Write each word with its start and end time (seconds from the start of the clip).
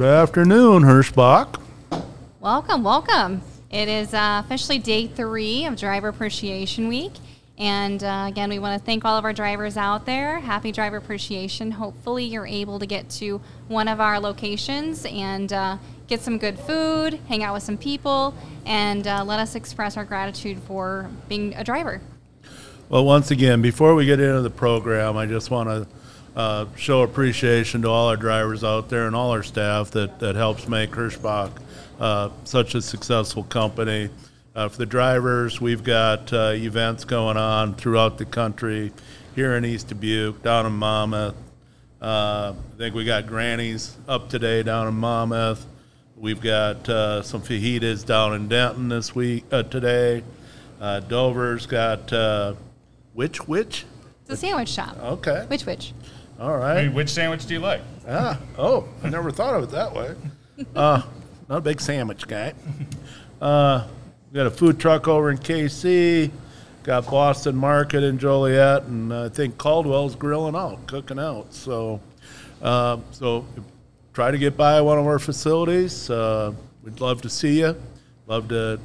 Good 0.00 0.08
afternoon, 0.08 0.84
Hirschbach. 0.84 1.60
Welcome, 2.40 2.82
welcome. 2.82 3.42
It 3.70 3.86
is 3.86 4.14
uh, 4.14 4.40
officially 4.42 4.78
day 4.78 5.08
three 5.08 5.66
of 5.66 5.76
Driver 5.76 6.08
Appreciation 6.08 6.88
Week. 6.88 7.12
And 7.58 8.02
uh, 8.02 8.24
again, 8.26 8.48
we 8.48 8.58
want 8.58 8.80
to 8.80 8.86
thank 8.86 9.04
all 9.04 9.18
of 9.18 9.26
our 9.26 9.34
drivers 9.34 9.76
out 9.76 10.06
there. 10.06 10.38
Happy 10.38 10.72
Driver 10.72 10.96
Appreciation. 10.96 11.70
Hopefully, 11.72 12.24
you're 12.24 12.46
able 12.46 12.78
to 12.78 12.86
get 12.86 13.10
to 13.10 13.42
one 13.68 13.88
of 13.88 14.00
our 14.00 14.18
locations 14.18 15.04
and 15.04 15.52
uh, 15.52 15.76
get 16.06 16.22
some 16.22 16.38
good 16.38 16.58
food, 16.58 17.20
hang 17.28 17.42
out 17.42 17.52
with 17.52 17.62
some 17.62 17.76
people, 17.76 18.34
and 18.64 19.06
uh, 19.06 19.22
let 19.22 19.38
us 19.38 19.54
express 19.54 19.98
our 19.98 20.06
gratitude 20.06 20.56
for 20.60 21.10
being 21.28 21.54
a 21.56 21.62
driver. 21.62 22.00
Well, 22.88 23.04
once 23.04 23.30
again, 23.30 23.60
before 23.60 23.94
we 23.94 24.06
get 24.06 24.18
into 24.18 24.40
the 24.40 24.48
program, 24.48 25.18
I 25.18 25.26
just 25.26 25.50
want 25.50 25.68
to 25.68 25.86
uh, 26.36 26.66
show 26.76 27.02
appreciation 27.02 27.82
to 27.82 27.88
all 27.88 28.08
our 28.08 28.16
drivers 28.16 28.62
out 28.64 28.88
there 28.88 29.06
and 29.06 29.16
all 29.16 29.30
our 29.30 29.42
staff 29.42 29.90
that, 29.92 30.18
that 30.20 30.36
helps 30.36 30.68
make 30.68 30.90
Hirschbach 30.90 31.50
uh, 31.98 32.30
such 32.44 32.74
a 32.74 32.82
successful 32.82 33.44
company. 33.44 34.10
Uh, 34.54 34.68
for 34.68 34.78
the 34.78 34.86
drivers, 34.86 35.60
we've 35.60 35.84
got 35.84 36.32
uh, 36.32 36.52
events 36.54 37.04
going 37.04 37.36
on 37.36 37.74
throughout 37.74 38.18
the 38.18 38.24
country, 38.24 38.92
here 39.34 39.54
in 39.54 39.64
East 39.64 39.88
Dubuque, 39.88 40.42
down 40.42 40.66
in 40.66 40.72
Monmouth. 40.72 41.36
Uh, 42.02 42.54
I 42.74 42.76
think 42.78 42.94
we 42.94 43.04
got 43.04 43.26
Granny's 43.26 43.96
up 44.08 44.28
today 44.28 44.62
down 44.62 44.88
in 44.88 44.94
Monmouth. 44.94 45.66
We've 46.16 46.40
got 46.40 46.88
uh, 46.88 47.22
some 47.22 47.42
fajitas 47.42 48.04
down 48.04 48.34
in 48.34 48.48
Denton 48.48 48.88
this 48.88 49.14
week 49.14 49.44
uh, 49.52 49.62
today. 49.62 50.22
Uh, 50.80 51.00
Dover's 51.00 51.66
got 51.66 52.12
uh, 52.12 52.54
which 53.14 53.46
which? 53.46 53.84
It's 54.22 54.30
a 54.30 54.36
sandwich 54.36 54.68
shop. 54.68 54.98
Okay. 54.98 55.44
Which 55.48 55.64
which? 55.64 55.92
All 56.40 56.62
I 56.62 56.84
mean, 56.84 56.94
which 56.94 57.10
sandwich 57.10 57.44
do 57.44 57.52
you 57.52 57.60
like? 57.60 57.82
Ah, 58.08 58.38
oh, 58.56 58.88
I 59.02 59.10
never 59.10 59.30
thought 59.30 59.54
of 59.54 59.64
it 59.64 59.70
that 59.70 59.94
way. 59.94 60.14
Uh, 60.76 61.00
not 61.48 61.56
a 61.56 61.60
big 61.62 61.80
sandwich 61.80 62.28
guy. 62.28 62.52
Uh, 63.40 63.86
we 64.30 64.36
got 64.36 64.46
a 64.46 64.50
food 64.50 64.78
truck 64.78 65.08
over 65.08 65.30
in 65.30 65.38
KC. 65.38 66.30
Got 66.82 67.06
Boston 67.06 67.56
Market 67.56 68.02
in 68.02 68.18
Joliet, 68.18 68.82
and 68.82 69.10
I 69.10 69.30
think 69.30 69.56
Caldwell's 69.56 70.14
grilling 70.14 70.54
out, 70.54 70.86
cooking 70.86 71.18
out. 71.18 71.54
So, 71.54 71.98
uh, 72.60 72.98
so 73.12 73.46
try 74.12 74.30
to 74.30 74.36
get 74.36 74.58
by 74.58 74.82
one 74.82 74.98
of 74.98 75.06
our 75.06 75.18
facilities. 75.18 76.10
Uh, 76.10 76.52
we'd 76.82 77.00
love 77.00 77.22
to 77.22 77.30
see 77.30 77.60
you. 77.60 77.74
Love 78.26 78.48
to 78.48 78.78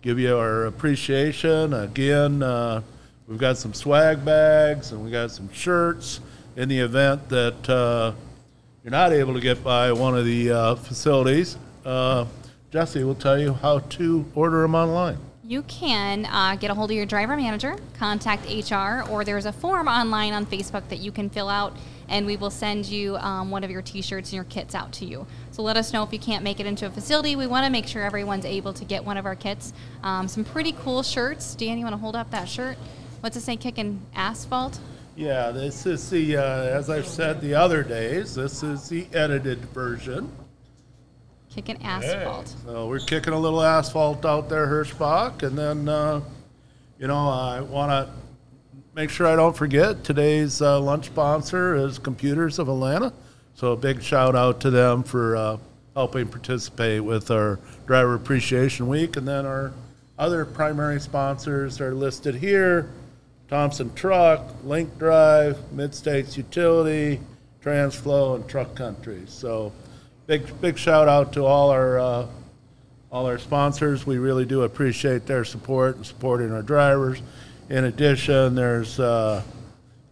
give 0.00 0.20
you 0.20 0.36
our 0.36 0.66
appreciation. 0.66 1.74
Again, 1.74 2.40
uh, 2.40 2.82
we've 3.26 3.36
got 3.36 3.56
some 3.56 3.74
swag 3.74 4.24
bags 4.24 4.92
and 4.92 5.04
we 5.04 5.10
got 5.10 5.32
some 5.32 5.52
shirts 5.52 6.20
in 6.56 6.68
the 6.68 6.78
event 6.78 7.28
that 7.28 7.68
uh, 7.68 8.12
you're 8.84 8.90
not 8.90 9.12
able 9.12 9.34
to 9.34 9.40
get 9.40 9.62
by 9.62 9.92
one 9.92 10.16
of 10.16 10.24
the 10.24 10.50
uh, 10.50 10.74
facilities. 10.74 11.56
Uh, 11.84 12.26
Jesse 12.70 13.04
will 13.04 13.14
tell 13.14 13.38
you 13.38 13.52
how 13.54 13.80
to 13.80 14.24
order 14.34 14.62
them 14.62 14.74
online. 14.74 15.18
You 15.42 15.62
can 15.64 16.26
uh, 16.26 16.54
get 16.54 16.70
a 16.70 16.74
hold 16.74 16.92
of 16.92 16.96
your 16.96 17.06
driver 17.06 17.36
manager, 17.36 17.76
contact 17.98 18.46
HR, 18.46 19.02
or 19.10 19.24
there's 19.24 19.46
a 19.46 19.52
form 19.52 19.88
online 19.88 20.32
on 20.32 20.46
Facebook 20.46 20.88
that 20.90 21.00
you 21.00 21.10
can 21.10 21.28
fill 21.28 21.48
out, 21.48 21.76
and 22.08 22.24
we 22.24 22.36
will 22.36 22.50
send 22.50 22.86
you 22.86 23.16
um, 23.16 23.50
one 23.50 23.64
of 23.64 23.70
your 23.70 23.82
T-shirts 23.82 24.30
and 24.30 24.36
your 24.36 24.44
kits 24.44 24.76
out 24.76 24.92
to 24.92 25.04
you. 25.04 25.26
So 25.50 25.62
let 25.62 25.76
us 25.76 25.92
know 25.92 26.04
if 26.04 26.12
you 26.12 26.20
can't 26.20 26.44
make 26.44 26.60
it 26.60 26.66
into 26.66 26.86
a 26.86 26.90
facility. 26.90 27.34
We 27.34 27.48
want 27.48 27.66
to 27.66 27.72
make 27.72 27.88
sure 27.88 28.02
everyone's 28.04 28.44
able 28.44 28.72
to 28.74 28.84
get 28.84 29.04
one 29.04 29.16
of 29.16 29.26
our 29.26 29.34
kits. 29.34 29.72
Um, 30.04 30.28
some 30.28 30.44
pretty 30.44 30.70
cool 30.70 31.02
shirts. 31.02 31.56
Dan, 31.56 31.78
you 31.78 31.84
want 31.84 31.94
to 31.94 32.00
hold 32.00 32.14
up 32.14 32.30
that 32.30 32.48
shirt? 32.48 32.78
What's 33.20 33.36
it 33.36 33.40
say? 33.40 33.56
Kicking 33.56 34.00
asphalt. 34.14 34.78
Yeah, 35.16 35.50
this 35.50 35.86
is 35.86 36.08
the, 36.08 36.36
uh, 36.36 36.42
as 36.42 36.88
I've 36.88 37.06
said 37.06 37.40
the 37.40 37.54
other 37.54 37.82
days, 37.82 38.34
this 38.34 38.62
is 38.62 38.88
the 38.88 39.06
edited 39.12 39.58
version. 39.66 40.30
Kicking 41.50 41.82
asphalt. 41.82 42.54
So 42.64 42.86
we're 42.86 43.00
kicking 43.00 43.32
a 43.32 43.38
little 43.38 43.60
asphalt 43.60 44.24
out 44.24 44.48
there, 44.48 44.66
Hirschbach, 44.66 45.42
and 45.42 45.58
then, 45.58 45.88
uh, 45.88 46.20
you 46.98 47.08
know, 47.08 47.28
I 47.28 47.60
want 47.60 47.90
to 47.90 48.12
make 48.94 49.10
sure 49.10 49.26
I 49.26 49.34
don't 49.34 49.56
forget 49.56 50.04
today's 50.04 50.62
uh, 50.62 50.80
lunch 50.80 51.06
sponsor 51.06 51.74
is 51.74 51.98
Computers 51.98 52.58
of 52.58 52.68
Atlanta. 52.68 53.12
So 53.54 53.72
a 53.72 53.76
big 53.76 54.02
shout 54.02 54.36
out 54.36 54.60
to 54.60 54.70
them 54.70 55.02
for 55.02 55.36
uh, 55.36 55.56
helping 55.94 56.28
participate 56.28 57.02
with 57.02 57.30
our 57.30 57.58
Driver 57.86 58.14
Appreciation 58.14 58.86
Week, 58.86 59.16
and 59.16 59.26
then 59.26 59.44
our 59.44 59.72
other 60.18 60.44
primary 60.44 61.00
sponsors 61.00 61.80
are 61.80 61.94
listed 61.94 62.36
here: 62.36 62.88
Thompson 63.50 63.92
Truck, 63.94 64.48
Link 64.62 64.96
Drive, 64.96 65.72
Mid 65.72 65.92
States 65.92 66.36
Utility, 66.36 67.20
Transflow, 67.60 68.36
and 68.36 68.48
Truck 68.48 68.76
Country. 68.76 69.24
So 69.26 69.72
big 70.28 70.60
big 70.60 70.78
shout 70.78 71.08
out 71.08 71.32
to 71.32 71.44
all 71.44 71.70
our 71.70 71.98
uh, 71.98 72.26
all 73.10 73.26
our 73.26 73.38
sponsors. 73.38 74.06
We 74.06 74.18
really 74.18 74.44
do 74.44 74.62
appreciate 74.62 75.26
their 75.26 75.44
support 75.44 75.96
and 75.96 76.06
supporting 76.06 76.52
our 76.52 76.62
drivers. 76.62 77.20
In 77.68 77.84
addition, 77.84 78.54
there's 78.54 79.00
uh, 79.00 79.42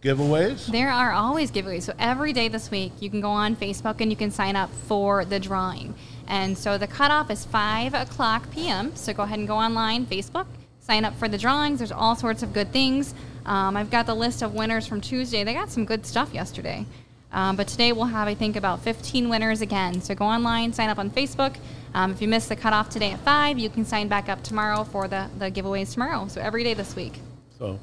giveaways. 0.01 0.65
There 0.65 0.91
are 0.91 1.13
always 1.13 1.49
giveaways. 1.49 1.83
So 1.83 1.93
every 1.97 2.33
day 2.33 2.49
this 2.49 2.69
week, 2.69 2.91
you 2.99 3.09
can 3.09 3.21
go 3.21 3.29
on 3.29 3.55
Facebook 3.55 4.01
and 4.01 4.11
you 4.11 4.17
can 4.17 4.31
sign 4.31 4.57
up 4.57 4.69
for 4.69 5.23
the 5.23 5.39
drawing. 5.39 5.95
And 6.27 6.57
so 6.57 6.77
the 6.77 6.87
cutoff 6.87 7.31
is 7.31 7.45
5 7.45 7.93
o'clock 7.93 8.51
p.m. 8.51 8.95
So 8.95 9.13
go 9.13 9.23
ahead 9.23 9.39
and 9.39 9.47
go 9.47 9.55
online, 9.55 10.05
Facebook, 10.05 10.45
sign 10.89 11.05
up 11.05 11.15
for 11.17 11.27
the 11.27 11.37
drawings. 11.37 11.77
There's 11.77 11.91
all 11.91 12.15
sorts 12.15 12.41
of 12.41 12.51
good 12.51 12.71
things. 12.71 13.13
Um, 13.45 13.77
I've 13.77 13.91
got 13.91 14.07
the 14.07 14.15
list 14.15 14.41
of 14.41 14.55
winners 14.55 14.87
from 14.87 15.01
Tuesday. 15.01 15.43
They 15.43 15.53
got 15.53 15.69
some 15.69 15.85
good 15.85 16.03
stuff 16.03 16.33
yesterday. 16.33 16.87
Um, 17.31 17.55
but 17.55 17.67
today 17.67 17.91
we'll 17.91 18.05
have, 18.05 18.27
I 18.27 18.33
think, 18.33 18.55
about 18.55 18.81
15 18.81 19.29
winners 19.29 19.61
again. 19.61 20.01
So 20.01 20.15
go 20.15 20.25
online, 20.25 20.73
sign 20.73 20.89
up 20.89 20.97
on 20.97 21.11
Facebook. 21.11 21.57
Um, 21.93 22.11
if 22.11 22.23
you 22.23 22.27
missed 22.27 22.49
the 22.49 22.55
cutoff 22.55 22.89
today 22.89 23.11
at 23.11 23.19
5, 23.19 23.59
you 23.59 23.69
can 23.69 23.85
sign 23.85 24.07
back 24.07 24.29
up 24.29 24.41
tomorrow 24.41 24.83
for 24.83 25.07
the, 25.07 25.29
the 25.37 25.51
giveaways 25.51 25.93
tomorrow. 25.93 26.27
So 26.27 26.41
every 26.41 26.63
day 26.63 26.73
this 26.73 26.95
week. 26.95 27.19
So 27.59 27.79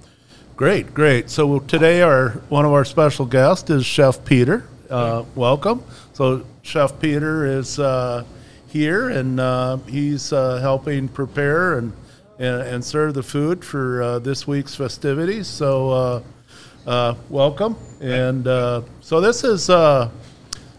great, 0.57 0.93
great. 0.93 1.31
So 1.31 1.61
today 1.61 2.03
our 2.03 2.31
one 2.49 2.65
of 2.65 2.73
our 2.73 2.85
special 2.85 3.25
guests 3.25 3.71
is 3.71 3.87
Chef 3.87 4.25
Peter. 4.25 4.67
Uh, 4.91 5.23
welcome. 5.37 5.85
So 6.13 6.45
Chef 6.63 6.99
Peter 6.99 7.47
is 7.47 7.79
uh, 7.79 8.25
here 8.67 9.11
and 9.11 9.39
uh, 9.39 9.77
he's 9.87 10.33
uh, 10.33 10.57
helping 10.57 11.07
prepare 11.07 11.79
and, 11.79 11.93
and 12.39 12.63
and 12.63 12.85
serve 12.85 13.15
the 13.15 13.23
food 13.23 13.65
for 13.65 14.03
uh, 14.03 14.19
this 14.19 14.47
week's 14.47 14.75
festivities. 14.75 15.47
So 15.47 15.91
uh, 15.91 16.23
uh, 16.87 17.15
welcome. 17.29 17.77
And 18.01 18.47
uh, 18.47 18.83
so 19.01 19.21
this 19.21 19.45
is 19.45 19.71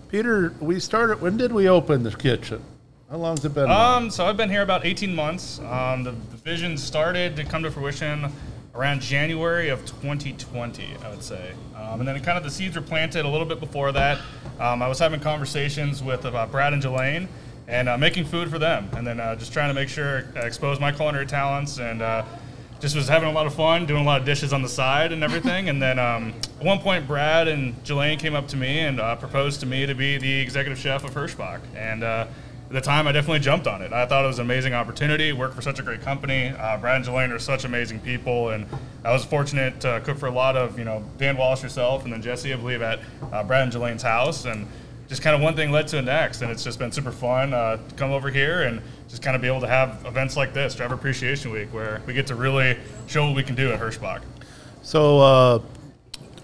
Peter. 0.09 0.53
We 0.59 0.79
started. 0.79 1.21
When 1.21 1.37
did 1.37 1.51
we 1.51 1.67
open 1.67 2.03
the 2.03 2.11
kitchen? 2.11 2.63
How 3.09 3.17
long's 3.17 3.45
it 3.45 3.53
been? 3.53 3.71
Um, 3.71 4.09
so 4.09 4.25
I've 4.25 4.35
been 4.35 4.49
here 4.49 4.63
about 4.63 4.85
18 4.85 5.15
months. 5.15 5.59
Um, 5.59 6.03
the, 6.03 6.11
the 6.11 6.37
vision 6.37 6.77
started 6.77 7.37
to 7.37 7.45
come 7.45 7.63
to 7.63 7.71
fruition 7.71 8.29
around 8.75 9.01
January 9.01 9.69
of 9.69 9.79
2020, 9.85 10.97
I 11.01 11.09
would 11.09 11.23
say. 11.23 11.53
Um, 11.73 12.01
and 12.01 12.07
then 12.07 12.21
kind 12.21 12.37
of 12.37 12.43
the 12.43 12.51
seeds 12.51 12.75
were 12.75 12.81
planted 12.81 13.25
a 13.25 13.27
little 13.27 13.47
bit 13.47 13.61
before 13.61 13.93
that. 13.93 14.19
Um, 14.59 14.81
I 14.81 14.89
was 14.89 14.99
having 14.99 15.21
conversations 15.21 16.03
with 16.03 16.25
uh, 16.25 16.45
Brad 16.47 16.73
and 16.73 16.81
Jelaine 16.81 17.29
and 17.67 17.89
uh, 17.89 17.97
making 17.97 18.25
food 18.25 18.49
for 18.49 18.59
them, 18.59 18.89
and 18.95 19.05
then 19.05 19.19
uh, 19.19 19.35
just 19.35 19.51
trying 19.51 19.69
to 19.69 19.73
make 19.73 19.89
sure 19.89 20.25
I 20.35 20.41
expose 20.41 20.79
my 20.79 20.91
culinary 20.91 21.25
talents 21.25 21.79
and 21.79 22.01
uh, 22.01 22.23
just 22.79 22.95
was 22.95 23.07
having 23.07 23.27
a 23.27 23.31
lot 23.31 23.45
of 23.45 23.53
fun, 23.53 23.85
doing 23.85 24.03
a 24.03 24.05
lot 24.05 24.19
of 24.19 24.25
dishes 24.25 24.53
on 24.53 24.61
the 24.61 24.69
side 24.69 25.11
and 25.11 25.23
everything. 25.23 25.69
and 25.69 25.81
then 25.81 25.99
um, 25.99 26.33
at 26.59 26.65
one 26.65 26.79
point, 26.79 27.07
Brad 27.07 27.47
and 27.47 27.83
Jelaine 27.83 28.19
came 28.19 28.35
up 28.35 28.47
to 28.49 28.57
me 28.57 28.79
and 28.79 28.99
uh, 28.99 29.15
proposed 29.15 29.59
to 29.61 29.65
me 29.65 29.85
to 29.85 29.95
be 29.95 30.17
the 30.17 30.39
executive 30.39 30.77
chef 30.77 31.03
of 31.03 31.11
Hirschbach. 31.11 31.59
And 31.75 32.03
uh, 32.03 32.27
at 32.67 32.73
the 32.73 32.81
time, 32.81 33.07
I 33.07 33.13
definitely 33.13 33.39
jumped 33.39 33.65
on 33.65 33.81
it. 33.81 33.93
I 33.93 34.05
thought 34.05 34.25
it 34.25 34.27
was 34.27 34.39
an 34.39 34.45
amazing 34.45 34.73
opportunity. 34.73 35.31
Work 35.31 35.53
for 35.53 35.61
such 35.61 35.79
a 35.79 35.83
great 35.83 36.01
company. 36.01 36.49
Uh, 36.49 36.77
Brad 36.77 36.97
and 36.97 37.05
Jelaine 37.05 37.31
are 37.31 37.39
such 37.39 37.63
amazing 37.63 38.01
people, 38.01 38.49
and 38.49 38.65
I 39.05 39.11
was 39.13 39.23
fortunate 39.23 39.79
to 39.81 40.01
cook 40.03 40.17
for 40.17 40.27
a 40.27 40.31
lot 40.31 40.57
of 40.57 40.77
you 40.77 40.83
know 40.83 41.03
Dan 41.17 41.37
Wallace 41.37 41.63
yourself, 41.63 42.03
and 42.03 42.11
then 42.11 42.21
Jesse, 42.21 42.53
I 42.53 42.57
believe, 42.57 42.81
at 42.81 42.99
uh, 43.31 43.43
Brad 43.43 43.63
and 43.63 43.71
Jelaine's 43.71 44.03
house, 44.03 44.43
and 44.43 44.67
just 45.07 45.21
kind 45.21 45.35
of 45.35 45.41
one 45.41 45.55
thing 45.55 45.71
led 45.71 45.87
to 45.89 45.97
the 45.97 46.01
next, 46.01 46.41
and 46.41 46.51
it's 46.51 46.63
just 46.63 46.79
been 46.79 46.91
super 46.91 47.11
fun 47.11 47.53
uh, 47.53 47.77
to 47.77 47.95
come 47.95 48.11
over 48.11 48.29
here 48.29 48.63
and 48.63 48.81
just 49.07 49.21
kind 49.21 49.35
of 49.35 49.41
be 49.41 49.47
able 49.47 49.61
to 49.61 49.67
have 49.67 50.05
events 50.05 50.35
like 50.35 50.53
this, 50.53 50.75
Driver 50.75 50.95
Appreciation 50.95 51.51
Week, 51.51 51.73
where 51.73 52.01
we 52.05 52.13
get 52.13 52.27
to 52.27 52.35
really 52.35 52.77
show 53.07 53.25
what 53.27 53.35
we 53.35 53.43
can 53.43 53.55
do 53.55 53.71
at 53.71 53.79
Hirschbach. 53.79 54.21
So, 54.81 55.19
uh, 55.19 55.59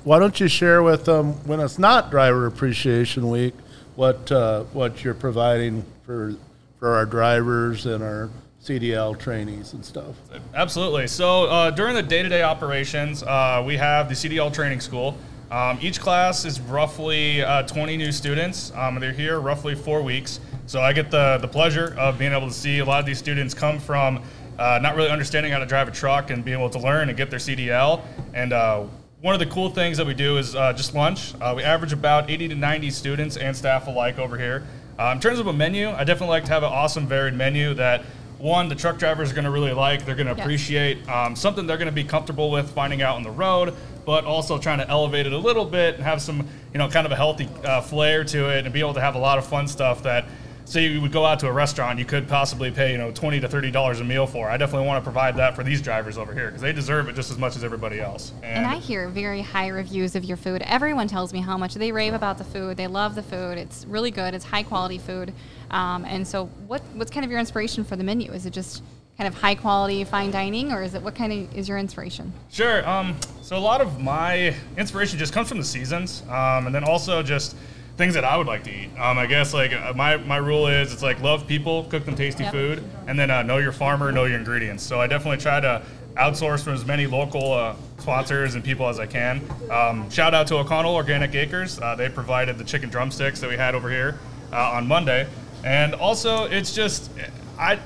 why 0.03 0.19
don't 0.19 0.39
you 0.39 0.47
share 0.47 0.83
with 0.83 1.05
them 1.05 1.33
when 1.45 1.59
it's 1.59 1.79
not 1.79 2.11
Driver 2.11 2.45
Appreciation 2.45 3.29
Week, 3.29 3.53
what 3.95 4.31
uh, 4.31 4.63
what 4.73 5.03
you're 5.03 5.13
providing 5.13 5.85
for 6.05 6.35
for 6.79 6.95
our 6.95 7.05
drivers 7.05 7.85
and 7.85 8.03
our 8.03 8.29
CDL 8.61 9.17
trainees 9.17 9.73
and 9.73 9.85
stuff? 9.85 10.15
Absolutely. 10.53 11.07
So 11.07 11.45
uh, 11.45 11.71
during 11.71 11.95
the 11.95 12.03
day-to-day 12.03 12.43
operations, 12.43 13.23
uh, 13.23 13.63
we 13.65 13.77
have 13.77 14.09
the 14.09 14.15
CDL 14.15 14.53
training 14.53 14.79
school. 14.79 15.17
Um, 15.53 15.77
each 15.83 15.99
class 15.99 16.45
is 16.45 16.59
roughly 16.59 17.43
uh, 17.43 17.61
20 17.61 17.95
new 17.95 18.11
students. 18.11 18.71
Um, 18.73 18.99
they're 18.99 19.11
here 19.11 19.39
roughly 19.39 19.75
four 19.75 20.01
weeks. 20.01 20.39
So 20.65 20.81
I 20.81 20.93
get 20.93 21.11
the, 21.11 21.37
the 21.39 21.47
pleasure 21.47 21.93
of 21.95 22.17
being 22.17 22.33
able 22.33 22.47
to 22.47 22.53
see 22.53 22.79
a 22.79 22.85
lot 22.85 22.99
of 22.99 23.05
these 23.05 23.19
students 23.19 23.53
come 23.53 23.77
from 23.77 24.23
uh, 24.57 24.79
not 24.81 24.95
really 24.95 25.11
understanding 25.11 25.51
how 25.51 25.59
to 25.59 25.67
drive 25.67 25.87
a 25.87 25.91
truck 25.91 26.31
and 26.31 26.43
being 26.43 26.57
able 26.57 26.71
to 26.71 26.79
learn 26.79 27.09
and 27.09 27.15
get 27.15 27.29
their 27.29 27.37
CDL. 27.37 28.01
And 28.33 28.51
uh, 28.51 28.87
one 29.21 29.35
of 29.35 29.39
the 29.39 29.45
cool 29.45 29.69
things 29.69 29.95
that 29.97 30.07
we 30.07 30.15
do 30.15 30.39
is 30.39 30.55
uh, 30.55 30.73
just 30.73 30.95
lunch. 30.95 31.35
Uh, 31.39 31.53
we 31.55 31.61
average 31.61 31.93
about 31.93 32.31
80 32.31 32.47
to 32.47 32.55
90 32.55 32.89
students 32.89 33.37
and 33.37 33.55
staff 33.55 33.85
alike 33.85 34.17
over 34.17 34.39
here. 34.39 34.63
Uh, 34.97 35.11
in 35.13 35.19
terms 35.19 35.37
of 35.37 35.45
a 35.45 35.53
menu, 35.53 35.87
I 35.87 36.03
definitely 36.03 36.29
like 36.29 36.45
to 36.45 36.51
have 36.51 36.63
an 36.63 36.73
awesome, 36.73 37.05
varied 37.05 37.35
menu 37.35 37.75
that 37.75 38.05
one 38.43 38.67
the 38.67 38.75
truck 38.75 38.99
drivers 38.99 39.31
are 39.31 39.33
going 39.33 39.45
to 39.45 39.51
really 39.51 39.71
like. 39.71 40.05
They're 40.05 40.15
going 40.15 40.27
to 40.27 40.39
appreciate 40.39 41.07
um, 41.07 41.33
something 41.33 41.65
they're 41.65 41.77
going 41.77 41.85
to 41.85 41.93
be 41.93 42.03
comfortable 42.03 42.51
with 42.51 42.69
finding 42.71 43.01
out 43.01 43.15
on 43.15 43.23
the 43.23 43.31
road, 43.31 43.73
but 44.05 44.25
also 44.25 44.59
trying 44.59 44.79
to 44.79 44.89
elevate 44.89 45.25
it 45.25 45.31
a 45.31 45.37
little 45.37 45.63
bit 45.63 45.95
and 45.95 46.03
have 46.03 46.21
some, 46.21 46.45
you 46.73 46.77
know, 46.77 46.89
kind 46.89 47.05
of 47.05 47.13
a 47.13 47.15
healthy 47.15 47.47
uh, 47.63 47.79
flair 47.79 48.25
to 48.25 48.49
it, 48.49 48.65
and 48.65 48.73
be 48.73 48.81
able 48.81 48.93
to 48.95 49.01
have 49.01 49.15
a 49.15 49.19
lot 49.19 49.37
of 49.37 49.47
fun 49.47 49.67
stuff 49.67 50.03
that. 50.03 50.25
Say 50.65 50.87
you 50.87 51.01
would 51.01 51.11
go 51.11 51.25
out 51.25 51.39
to 51.39 51.47
a 51.47 51.51
restaurant, 51.51 51.99
you 51.99 52.05
could 52.05 52.27
possibly 52.27 52.71
pay 52.71 52.91
you 52.91 52.97
know 52.97 53.11
twenty 53.11 53.39
to 53.39 53.47
thirty 53.47 53.69
dollars 53.69 53.99
a 53.99 54.03
meal 54.03 54.25
for. 54.25 54.49
I 54.49 54.57
definitely 54.57 54.87
want 54.87 55.03
to 55.03 55.03
provide 55.03 55.35
that 55.37 55.55
for 55.55 55.63
these 55.63 55.81
drivers 55.81 56.17
over 56.17 56.33
here 56.33 56.47
because 56.47 56.61
they 56.61 56.71
deserve 56.71 57.09
it 57.09 57.15
just 57.15 57.31
as 57.31 57.37
much 57.37 57.55
as 57.55 57.63
everybody 57.63 57.99
else. 57.99 58.31
And 58.43 58.65
I 58.65 58.77
hear 58.77 59.09
very 59.09 59.41
high 59.41 59.67
reviews 59.67 60.15
of 60.15 60.23
your 60.23 60.37
food. 60.37 60.61
Everyone 60.65 61.07
tells 61.07 61.33
me 61.33 61.41
how 61.41 61.57
much 61.57 61.73
they 61.73 61.91
rave 61.91 62.13
about 62.13 62.37
the 62.37 62.43
food. 62.43 62.77
They 62.77 62.87
love 62.87 63.15
the 63.15 63.23
food. 63.23 63.57
It's 63.57 63.85
really 63.85 64.11
good. 64.11 64.33
It's 64.33 64.45
high 64.45 64.63
quality 64.63 64.97
food. 64.97 65.33
Um, 65.69 66.05
and 66.05 66.27
so, 66.27 66.45
what 66.67 66.81
what's 66.93 67.11
kind 67.11 67.25
of 67.25 67.31
your 67.31 67.39
inspiration 67.39 67.83
for 67.83 67.95
the 67.95 68.03
menu? 68.03 68.31
Is 68.31 68.45
it 68.45 68.53
just 68.53 68.83
kind 69.17 69.27
of 69.27 69.35
high 69.35 69.55
quality 69.55 70.03
fine 70.03 70.31
dining, 70.31 70.71
or 70.71 70.81
is 70.81 70.95
it 70.95 71.01
what 71.01 71.15
kind 71.15 71.31
of 71.33 71.55
is 71.55 71.67
your 71.67 71.77
inspiration? 71.77 72.31
Sure. 72.49 72.87
Um, 72.87 73.15
so 73.41 73.57
a 73.57 73.59
lot 73.59 73.81
of 73.81 73.99
my 73.99 74.55
inspiration 74.77 75.19
just 75.19 75.33
comes 75.33 75.49
from 75.49 75.59
the 75.59 75.63
seasons, 75.63 76.23
um, 76.29 76.65
and 76.65 76.73
then 76.73 76.83
also 76.83 77.21
just 77.21 77.55
things 77.97 78.15
that 78.15 78.23
I 78.23 78.37
would 78.37 78.47
like 78.47 78.63
to 78.63 78.71
eat. 78.71 78.89
Um, 78.99 79.17
I 79.17 79.25
guess 79.25 79.53
like 79.53 79.73
uh, 79.73 79.93
my 79.95 80.17
my 80.17 80.37
rule 80.37 80.67
is 80.67 80.93
it's 80.93 81.03
like 81.03 81.21
love 81.21 81.47
people, 81.47 81.83
cook 81.85 82.05
them 82.05 82.15
tasty 82.15 82.43
Yep. 82.43 82.51
food, 82.51 82.83
and 83.07 83.17
then 83.17 83.29
uh, 83.29 83.43
know 83.43 83.57
your 83.57 83.71
farmer, 83.71 84.11
know 84.11 84.25
your 84.25 84.37
ingredients. 84.37 84.83
So 84.83 84.99
I 84.99 85.07
definitely 85.07 85.37
try 85.37 85.59
to 85.59 85.81
outsource 86.15 86.63
from 86.63 86.73
as 86.73 86.85
many 86.85 87.07
local 87.07 87.53
uh, 87.53 87.75
sponsors 87.97 88.53
and 88.55 88.63
people 88.63 88.87
as 88.87 88.99
I 88.99 89.07
can. 89.07 89.41
Um, 89.71 90.09
shout 90.11 90.33
out 90.33 90.45
to 90.47 90.57
O'Connell 90.57 90.93
Organic 90.93 91.33
Acres. 91.33 91.79
Uh, 91.79 91.95
they 91.95 92.09
provided 92.09 92.57
the 92.57 92.63
chicken 92.63 92.89
drumsticks 92.89 93.39
that 93.39 93.49
we 93.49 93.57
had 93.57 93.73
over 93.73 93.89
here 93.89 94.19
uh, 94.51 94.71
on 94.73 94.87
Monday, 94.87 95.27
and 95.63 95.93
also 95.95 96.45
it's 96.45 96.73
just 96.73 97.11
I 97.59 97.79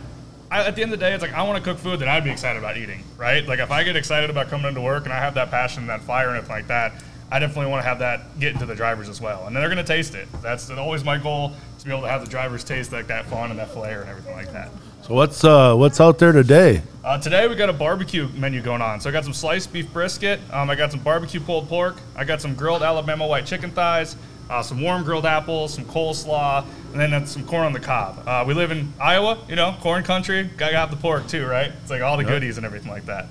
I, 0.50 0.64
at 0.66 0.78
the 0.78 0.82
end 0.82 0.94
of 0.94 1.00
the 1.00 1.06
day, 1.06 1.14
it's 1.14 1.22
like 1.22 1.34
I 1.34 1.44
want 1.44 1.62
to 1.62 1.64
cook 1.70 1.78
food 1.78 2.00
that 2.00 2.08
I'd 2.08 2.24
be 2.24 2.30
excited 2.32 2.58
about 2.58 2.78
eating, 2.78 3.04
right? 3.18 3.46
Like 3.46 3.60
if 3.60 3.70
I 3.70 3.84
get 3.84 3.98
excited 3.98 4.30
about 4.30 4.48
coming 4.48 4.68
into 4.68 4.80
work 4.80 5.04
and 5.04 5.12
I 5.12 5.18
have 5.20 5.34
that 5.34 5.52
passion, 5.52 5.88
that 5.88 6.02
fire, 6.02 6.30
and 6.30 6.38
everything 6.38 6.56
like 6.56 6.68
that, 6.68 6.94
I 7.32 7.40
definitely 7.40 7.72
want 7.72 7.84
to 7.84 7.90
have 7.90 8.00
that 8.00 8.40
get 8.40 8.54
into 8.54 8.66
the 8.66 8.76
drivers 8.76 9.10
as 9.10 9.20
well, 9.20 9.48
and 9.48 9.56
then 9.56 9.62
they're 9.62 9.70
going 9.70 9.84
to 9.86 9.94
taste 9.94 10.16
it. 10.16 10.28
That's 10.42 10.70
always 10.70 11.04
my 11.04 11.18
goal 11.18 11.54
to 11.80 11.86
be 11.86 11.92
able 11.92 12.04
to 12.04 12.08
have 12.10 12.24
the 12.24 12.30
drivers 12.30 12.64
taste 12.64 12.92
like 12.92 13.08
that 13.08 13.26
fun 13.26 13.50
and 13.50 13.60
that 13.60 13.70
flair 13.70 14.02
and 14.02 14.10
everything 14.10 14.34
like 14.34 14.52
that. 14.54 14.70
So 15.04 15.14
what's 15.14 15.44
uh, 15.44 15.76
what's 15.76 16.02
out 16.02 16.20
there 16.20 16.32
today? 16.32 16.82
Uh, 17.04 17.18
today 17.18 17.48
we 17.48 17.56
got 17.56 17.70
a 17.70 17.74
barbecue 17.74 18.28
menu 18.36 18.62
going 18.62 18.82
on. 18.82 19.00
So 19.00 19.10
I 19.10 19.14
got 19.14 19.24
some 19.24 19.34
sliced 19.34 19.72
beef 19.72 19.92
brisket. 19.94 20.40
Um, 20.52 20.70
I 20.70 20.76
got 20.76 20.92
some 20.92 21.00
barbecue 21.00 21.40
pulled 21.40 21.70
pork. 21.70 21.96
I 22.16 22.26
got 22.26 22.42
some 22.42 22.56
grilled 22.56 22.84
Alabama 22.84 23.26
white 23.26 23.46
chicken 23.46 23.72
thighs. 23.72 24.16
Uh, 24.50 24.62
some 24.62 24.82
warm 24.82 25.04
grilled 25.04 25.26
apples, 25.26 25.74
some 25.74 25.84
coleslaw, 25.86 26.66
and 26.94 27.00
then 27.00 27.28
some 27.28 27.46
corn 27.46 27.66
on 27.66 27.74
the 27.74 27.80
cob. 27.80 28.26
Uh, 28.26 28.44
we 28.48 28.54
live 28.54 28.72
in 28.72 28.92
Iowa, 29.00 29.38
you 29.50 29.56
know, 29.58 29.76
corn 29.82 30.04
country. 30.04 30.44
Gotta 30.44 30.78
have 30.78 30.90
the 30.90 30.98
pork 30.98 31.28
too, 31.28 31.46
right? 31.46 31.72
It's 31.82 31.90
like 31.90 32.02
all 32.02 32.16
the 32.16 32.24
goodies 32.24 32.58
and 32.58 32.66
everything 32.66 32.92
like 32.92 33.06
that. 33.08 33.28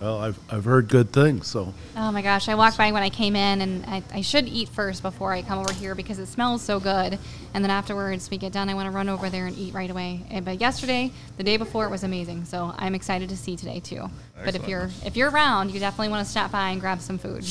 Well, 0.00 0.18
I've 0.18 0.38
I've 0.48 0.64
heard 0.64 0.88
good 0.88 1.12
things. 1.12 1.48
So 1.48 1.74
Oh 1.96 2.12
my 2.12 2.22
gosh, 2.22 2.48
I 2.48 2.54
walked 2.54 2.78
by 2.78 2.92
when 2.92 3.02
I 3.02 3.10
came 3.10 3.34
in, 3.34 3.60
and 3.60 3.84
I, 3.86 4.02
I 4.12 4.20
should 4.20 4.46
eat 4.46 4.68
first 4.68 5.02
before 5.02 5.32
I 5.32 5.42
come 5.42 5.58
over 5.58 5.72
here 5.72 5.94
because 5.94 6.18
it 6.20 6.26
smells 6.26 6.62
so 6.62 6.78
good. 6.78 7.18
And 7.52 7.64
then 7.64 7.70
afterwards, 7.70 8.30
we 8.30 8.38
get 8.38 8.52
done, 8.52 8.68
I 8.68 8.74
want 8.74 8.86
to 8.86 8.92
run 8.92 9.08
over 9.08 9.28
there 9.28 9.46
and 9.46 9.58
eat 9.58 9.74
right 9.74 9.90
away. 9.90 10.22
But 10.44 10.60
yesterday, 10.60 11.10
the 11.36 11.42
day 11.42 11.56
before, 11.56 11.86
it 11.86 11.90
was 11.90 12.04
amazing. 12.04 12.44
So 12.44 12.72
I'm 12.76 12.94
excited 12.94 13.28
to 13.30 13.36
see 13.36 13.56
today 13.56 13.80
too. 13.80 14.08
But 14.44 14.54
if 14.54 14.68
you're 14.68 14.90
if 15.04 15.16
you're 15.16 15.30
around, 15.30 15.72
you 15.72 15.80
definitely 15.80 16.10
want 16.10 16.24
to 16.24 16.30
stop 16.30 16.52
by 16.52 16.70
and 16.70 16.80
grab 16.80 17.00
some 17.00 17.18
food. 17.18 17.44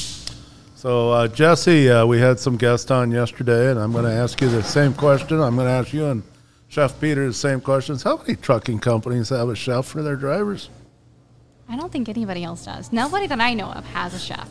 so 0.75 1.11
uh, 1.11 1.27
Jesse, 1.27 1.89
uh, 1.89 2.05
we 2.05 2.19
had 2.19 2.39
some 2.39 2.55
guests 2.55 2.89
on 2.91 3.11
yesterday, 3.11 3.71
and 3.71 3.79
I'm 3.79 3.91
going 3.91 4.05
to 4.05 4.11
ask 4.11 4.39
you 4.39 4.49
the 4.49 4.63
same 4.63 4.93
question. 4.93 5.41
I'm 5.41 5.55
going 5.55 5.67
to 5.67 5.73
ask 5.73 5.91
you 5.91 6.05
and 6.07 6.23
Chef 6.69 6.99
Peter 6.99 7.27
the 7.27 7.33
same 7.33 7.61
questions. 7.61 8.03
How 8.03 8.17
many 8.17 8.35
trucking 8.35 8.79
companies 8.79 9.29
have 9.29 9.49
a 9.49 9.55
chef 9.55 9.85
for 9.85 10.01
their 10.01 10.15
drivers? 10.15 10.69
I 11.69 11.75
don't 11.75 11.91
think 11.91 12.07
anybody 12.09 12.43
else 12.43 12.65
does. 12.65 12.91
Nobody 12.91 13.27
that 13.27 13.39
I 13.41 13.53
know 13.53 13.67
of 13.71 13.85
has 13.87 14.13
a 14.13 14.19
chef. 14.19 14.49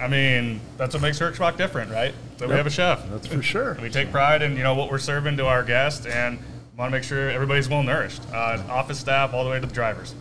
I 0.00 0.08
mean, 0.08 0.60
that's 0.76 0.94
what 0.94 1.02
makes 1.02 1.18
Hirschbach 1.18 1.56
different, 1.56 1.90
right? 1.90 2.14
That 2.38 2.48
we 2.48 2.54
have 2.54 2.66
a 2.66 2.70
chef. 2.70 3.08
That's 3.10 3.26
for 3.26 3.42
sure. 3.42 3.76
We 3.80 3.88
take 3.90 4.10
pride 4.12 4.42
in 4.42 4.56
you 4.56 4.62
know 4.62 4.74
what 4.74 4.90
we're 4.90 4.98
serving 4.98 5.38
to 5.38 5.46
our 5.46 5.62
guests, 5.64 6.06
and 6.06 6.38
want 6.76 6.90
to 6.92 6.96
make 6.96 7.02
sure 7.04 7.30
everybody's 7.30 7.68
well 7.68 7.82
nourished. 7.82 8.22
Uh, 8.32 8.62
office 8.68 9.00
staff 9.00 9.32
all 9.32 9.42
the 9.44 9.50
way 9.50 9.58
to 9.60 9.66
the 9.66 9.72
drivers. 9.72 10.14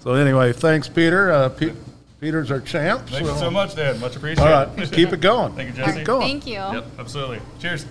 So 0.00 0.14
anyway, 0.14 0.52
thanks, 0.52 0.88
Peter. 0.88 1.30
Uh, 1.30 1.48
Pe- 1.50 1.74
Peter's 2.20 2.50
our 2.50 2.60
champ. 2.60 3.06
Thank 3.08 3.26
you 3.26 3.34
so 3.36 3.50
much, 3.50 3.74
Dan. 3.76 4.00
Much 4.00 4.12
All 4.12 4.16
appreciated. 4.18 4.50
right, 4.78 4.92
keep 4.92 5.12
it 5.12 5.20
going. 5.20 5.52
Thank 5.56 5.68
you, 5.70 5.74
Keep 5.76 5.84
Jesse. 5.84 6.00
it 6.00 6.04
going. 6.04 6.20
Thank 6.22 6.46
you. 6.46 6.54
Yep, 6.54 6.84
absolutely. 6.98 7.40
Cheers. 7.60 7.84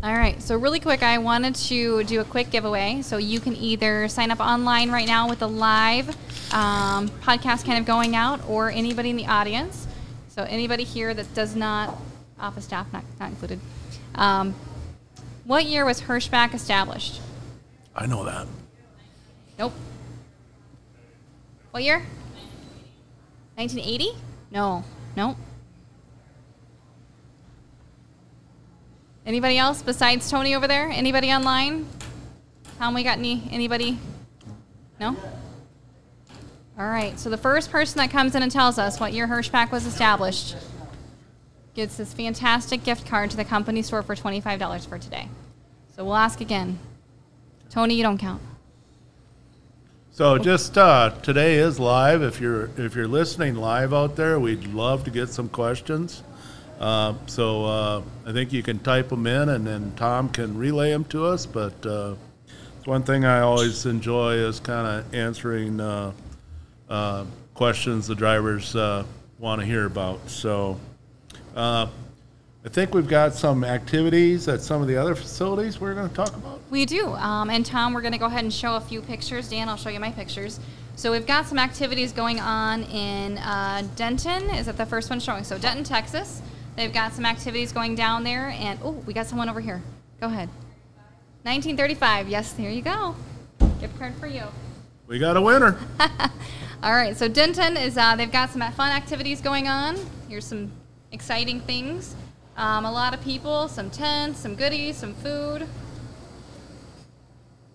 All 0.00 0.12
right, 0.12 0.40
so 0.40 0.56
really 0.56 0.78
quick, 0.78 1.02
I 1.02 1.18
wanted 1.18 1.56
to 1.56 2.04
do 2.04 2.20
a 2.20 2.24
quick 2.24 2.50
giveaway. 2.50 3.02
So 3.02 3.16
you 3.16 3.40
can 3.40 3.56
either 3.56 4.06
sign 4.06 4.30
up 4.30 4.38
online 4.38 4.92
right 4.92 5.08
now 5.08 5.28
with 5.28 5.40
the 5.40 5.48
live 5.48 6.08
um, 6.54 7.08
podcast 7.08 7.66
kind 7.66 7.80
of 7.80 7.84
going 7.84 8.14
out, 8.14 8.40
or 8.48 8.70
anybody 8.70 9.10
in 9.10 9.16
the 9.16 9.26
audience. 9.26 9.88
So 10.28 10.44
anybody 10.44 10.84
here 10.84 11.14
that 11.14 11.34
does 11.34 11.56
not, 11.56 12.00
office 12.38 12.64
staff 12.64 12.86
not, 12.92 13.02
not 13.18 13.30
included. 13.30 13.58
Um, 14.14 14.54
what 15.42 15.64
year 15.64 15.84
was 15.84 16.02
Hirschbach 16.02 16.54
established? 16.54 17.20
I 17.96 18.06
know 18.06 18.24
that. 18.24 18.46
Nope. 19.58 19.72
What 21.72 21.82
year? 21.82 22.04
1980? 23.56 24.12
No. 24.52 24.84
Nope. 25.16 25.36
Anybody 29.28 29.58
else 29.58 29.82
besides 29.82 30.30
Tony 30.30 30.54
over 30.54 30.66
there? 30.66 30.88
Anybody 30.88 31.30
online? 31.30 31.86
Tom, 32.78 32.94
we 32.94 33.02
got 33.02 33.18
any? 33.18 33.46
Anybody? 33.52 33.98
No. 34.98 35.14
All 36.78 36.88
right. 36.88 37.20
So 37.20 37.28
the 37.28 37.36
first 37.36 37.70
person 37.70 37.98
that 37.98 38.10
comes 38.10 38.34
in 38.34 38.42
and 38.42 38.50
tells 38.50 38.78
us 38.78 38.98
what 38.98 39.12
year 39.12 39.26
Hirschbach 39.26 39.70
was 39.70 39.84
established 39.84 40.56
gets 41.74 41.98
this 41.98 42.14
fantastic 42.14 42.84
gift 42.84 43.06
card 43.06 43.30
to 43.32 43.36
the 43.36 43.44
company 43.44 43.82
store 43.82 44.02
for 44.02 44.16
twenty-five 44.16 44.58
dollars 44.58 44.86
for 44.86 44.98
today. 44.98 45.28
So 45.94 46.06
we'll 46.06 46.16
ask 46.16 46.40
again. 46.40 46.78
Tony, 47.68 47.96
you 47.96 48.02
don't 48.02 48.16
count. 48.16 48.40
So 50.10 50.38
just 50.38 50.78
uh, 50.78 51.10
today 51.22 51.56
is 51.56 51.78
live. 51.78 52.22
If 52.22 52.40
you're 52.40 52.70
if 52.78 52.96
you're 52.96 53.06
listening 53.06 53.56
live 53.56 53.92
out 53.92 54.16
there, 54.16 54.40
we'd 54.40 54.64
love 54.68 55.04
to 55.04 55.10
get 55.10 55.28
some 55.28 55.50
questions. 55.50 56.22
Uh, 56.78 57.14
so 57.26 57.64
uh, 57.64 58.02
I 58.24 58.32
think 58.32 58.52
you 58.52 58.62
can 58.62 58.78
type 58.78 59.08
them 59.08 59.26
in, 59.26 59.48
and 59.48 59.66
then 59.66 59.92
Tom 59.96 60.28
can 60.28 60.56
relay 60.56 60.90
them 60.90 61.04
to 61.06 61.24
us. 61.26 61.44
But 61.44 61.84
uh, 61.84 62.14
one 62.84 63.02
thing 63.02 63.24
I 63.24 63.40
always 63.40 63.86
enjoy 63.86 64.34
is 64.34 64.60
kind 64.60 64.86
of 64.86 65.14
answering 65.14 65.80
uh, 65.80 66.12
uh, 66.88 67.24
questions 67.54 68.06
the 68.06 68.14
drivers 68.14 68.76
uh, 68.76 69.04
want 69.38 69.60
to 69.60 69.66
hear 69.66 69.86
about. 69.86 70.28
So 70.30 70.78
I 71.56 72.70
think 72.70 72.94
we've 72.94 73.08
got 73.08 73.34
some 73.34 73.64
activities 73.64 74.46
at 74.46 74.60
some 74.60 74.82
of 74.82 74.88
the 74.88 74.96
other 74.96 75.14
facilities 75.14 75.80
we're 75.80 75.94
going 75.94 76.08
to 76.08 76.14
talk 76.14 76.34
about. 76.36 76.60
We 76.70 76.84
do. 76.86 77.08
Um, 77.08 77.50
and 77.50 77.64
Tom, 77.64 77.92
we're 77.94 78.02
going 78.02 78.12
to 78.12 78.18
go 78.18 78.26
ahead 78.26 78.44
and 78.44 78.52
show 78.52 78.76
a 78.76 78.80
few 78.80 79.00
pictures. 79.00 79.48
Dan, 79.48 79.68
I'll 79.68 79.76
show 79.76 79.88
you 79.88 80.00
my 80.00 80.12
pictures. 80.12 80.60
So 80.94 81.10
we've 81.12 81.26
got 81.26 81.46
some 81.46 81.58
activities 81.58 82.12
going 82.12 82.40
on 82.40 82.82
in 82.84 83.36
Denton. 83.96 84.50
Is 84.50 84.66
that 84.66 84.76
the 84.76 84.86
first 84.86 85.10
one 85.10 85.18
showing? 85.18 85.44
So 85.44 85.58
Denton, 85.58 85.82
Texas. 85.82 86.42
They've 86.78 86.92
got 86.92 87.12
some 87.12 87.26
activities 87.26 87.72
going 87.72 87.96
down 87.96 88.22
there. 88.22 88.50
And 88.50 88.78
oh, 88.84 88.92
we 89.04 89.12
got 89.12 89.26
someone 89.26 89.48
over 89.48 89.60
here. 89.60 89.82
Go 90.20 90.28
ahead. 90.28 90.48
1935. 91.42 92.28
Yes, 92.28 92.52
there 92.52 92.70
you 92.70 92.82
go. 92.82 93.16
Gift 93.80 93.98
card 93.98 94.14
for 94.14 94.28
you. 94.28 94.44
We 95.08 95.18
got 95.18 95.36
a 95.36 95.40
winner. 95.40 95.76
All 96.84 96.92
right. 96.92 97.16
So 97.16 97.26
Denton 97.26 97.76
is. 97.76 97.98
Uh, 97.98 98.14
they've 98.14 98.30
got 98.30 98.50
some 98.50 98.62
fun 98.72 98.92
activities 98.92 99.40
going 99.40 99.66
on. 99.66 99.98
Here's 100.28 100.44
some 100.44 100.70
exciting 101.10 101.58
things. 101.62 102.14
Um, 102.56 102.84
a 102.84 102.92
lot 102.92 103.12
of 103.12 103.20
people, 103.22 103.66
some 103.66 103.90
tents, 103.90 104.38
some 104.38 104.54
goodies, 104.54 104.98
some 104.98 105.14
food. 105.14 105.66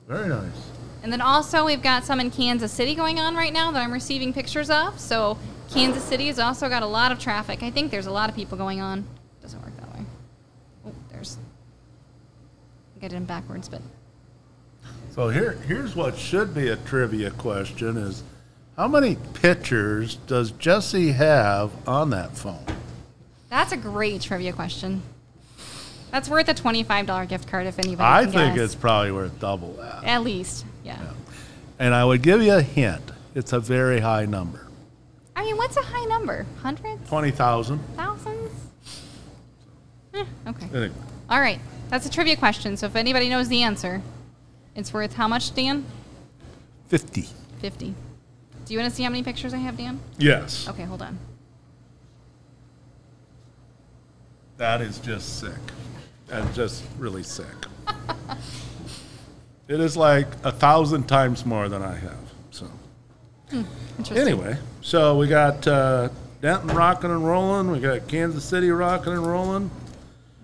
Very 0.07 0.29
nice. 0.29 0.71
And 1.03 1.11
then 1.11 1.19
also 1.19 1.65
we've 1.65 1.81
got 1.81 2.05
some 2.05 2.21
in 2.21 2.31
Kansas 2.31 2.71
City 2.71 2.95
going 2.95 3.19
on 3.19 3.35
right 3.35 3.51
now 3.51 3.69
that 3.71 3.83
I'm 3.83 3.91
receiving 3.91 4.31
pictures 4.31 4.69
of. 4.69 4.97
So 4.97 5.37
Kansas 5.73 6.03
City 6.03 6.27
has 6.27 6.39
also 6.39 6.69
got 6.69 6.83
a 6.83 6.87
lot 6.87 7.11
of 7.11 7.19
traffic. 7.19 7.63
I 7.63 7.71
think 7.71 7.91
there's 7.91 8.05
a 8.05 8.11
lot 8.11 8.29
of 8.29 8.35
people 8.35 8.57
going 8.57 8.79
on. 8.81 9.05
Doesn't 9.41 9.61
work 9.61 9.75
that 9.77 9.93
way. 9.93 10.05
Oh, 10.85 10.91
there's. 11.11 11.37
Get 13.01 13.11
it 13.13 13.15
in 13.15 13.25
backwards, 13.25 13.67
but 13.67 13.81
So 15.11 15.29
here, 15.29 15.53
here's 15.67 15.95
what 15.95 16.17
should 16.17 16.53
be 16.53 16.69
a 16.69 16.75
trivia 16.77 17.31
question: 17.31 17.97
Is 17.97 18.23
how 18.77 18.87
many 18.87 19.17
pictures 19.33 20.15
does 20.27 20.51
Jesse 20.51 21.11
have 21.13 21.71
on 21.87 22.09
that 22.11 22.37
phone? 22.37 22.63
that's 23.49 23.71
a 23.71 23.77
great 23.77 24.19
trivia 24.21 24.51
question. 24.51 25.01
That's 26.11 26.29
worth 26.29 26.47
a 26.49 26.53
twenty-five 26.53 27.05
dollar 27.07 27.25
gift 27.25 27.47
card 27.49 27.65
if 27.67 27.79
anybody. 27.79 28.03
I 28.03 28.25
think 28.25 28.55
guess. 28.55 28.65
it's 28.65 28.75
probably 28.75 29.11
worth 29.11 29.39
double 29.39 29.73
that. 29.73 30.03
at 30.03 30.21
least, 30.23 30.65
yeah. 30.83 30.99
And 31.79 31.93
I 31.95 32.05
would 32.05 32.21
give 32.21 32.41
you 32.43 32.53
a 32.53 32.61
hint: 32.61 33.11
it's 33.35 33.51
a 33.53 33.59
very 33.59 33.99
high 33.99 34.25
number, 34.25 34.62
what's 35.63 35.77
a 35.77 35.81
high 35.81 36.03
number? 36.05 36.45
Hundreds, 36.61 37.07
twenty 37.07 37.31
thousand. 37.31 37.79
thousands? 37.95 38.51
Eh, 40.13 40.25
okay. 40.47 40.65
Anyway, 40.73 40.91
All 41.29 41.39
right. 41.39 41.59
That's 41.89 42.05
a 42.05 42.09
trivia 42.09 42.35
question. 42.35 42.75
So 42.75 42.87
if 42.87 42.95
anybody 42.95 43.29
knows 43.29 43.47
the 43.47 43.63
answer, 43.63 44.01
it's 44.75 44.91
worth 44.91 45.13
how 45.13 45.27
much, 45.27 45.55
Dan? 45.55 45.85
50. 46.89 47.27
50. 47.61 47.95
Do 48.65 48.73
you 48.73 48.79
want 48.79 48.89
to 48.91 48.95
see 48.95 49.03
how 49.03 49.09
many 49.09 49.23
pictures 49.23 49.53
I 49.53 49.57
have, 49.57 49.77
Dan? 49.77 49.99
Yes. 50.17 50.67
Okay, 50.67 50.83
hold 50.83 51.01
on. 51.01 51.17
That 54.57 54.81
is 54.81 54.99
just 54.99 55.39
sick. 55.39 55.53
That's 56.27 56.55
just 56.55 56.83
really 56.97 57.23
sick. 57.23 57.45
it 59.67 59.79
is 59.79 59.95
like 59.95 60.27
a 60.43 60.51
thousand 60.51 61.07
times 61.07 61.45
more 61.45 61.69
than 61.69 61.81
I 61.81 61.95
have. 61.95 62.32
Interesting. 63.97 64.17
anyway, 64.17 64.57
so 64.81 65.17
we 65.17 65.27
got 65.27 65.67
uh, 65.67 66.09
Denton 66.41 66.69
rocking 66.75 67.11
and 67.11 67.25
rolling. 67.25 67.71
We 67.71 67.79
got 67.79 68.07
Kansas 68.07 68.43
City 68.43 68.69
rocking 68.71 69.13
and 69.13 69.25
rolling. 69.25 69.69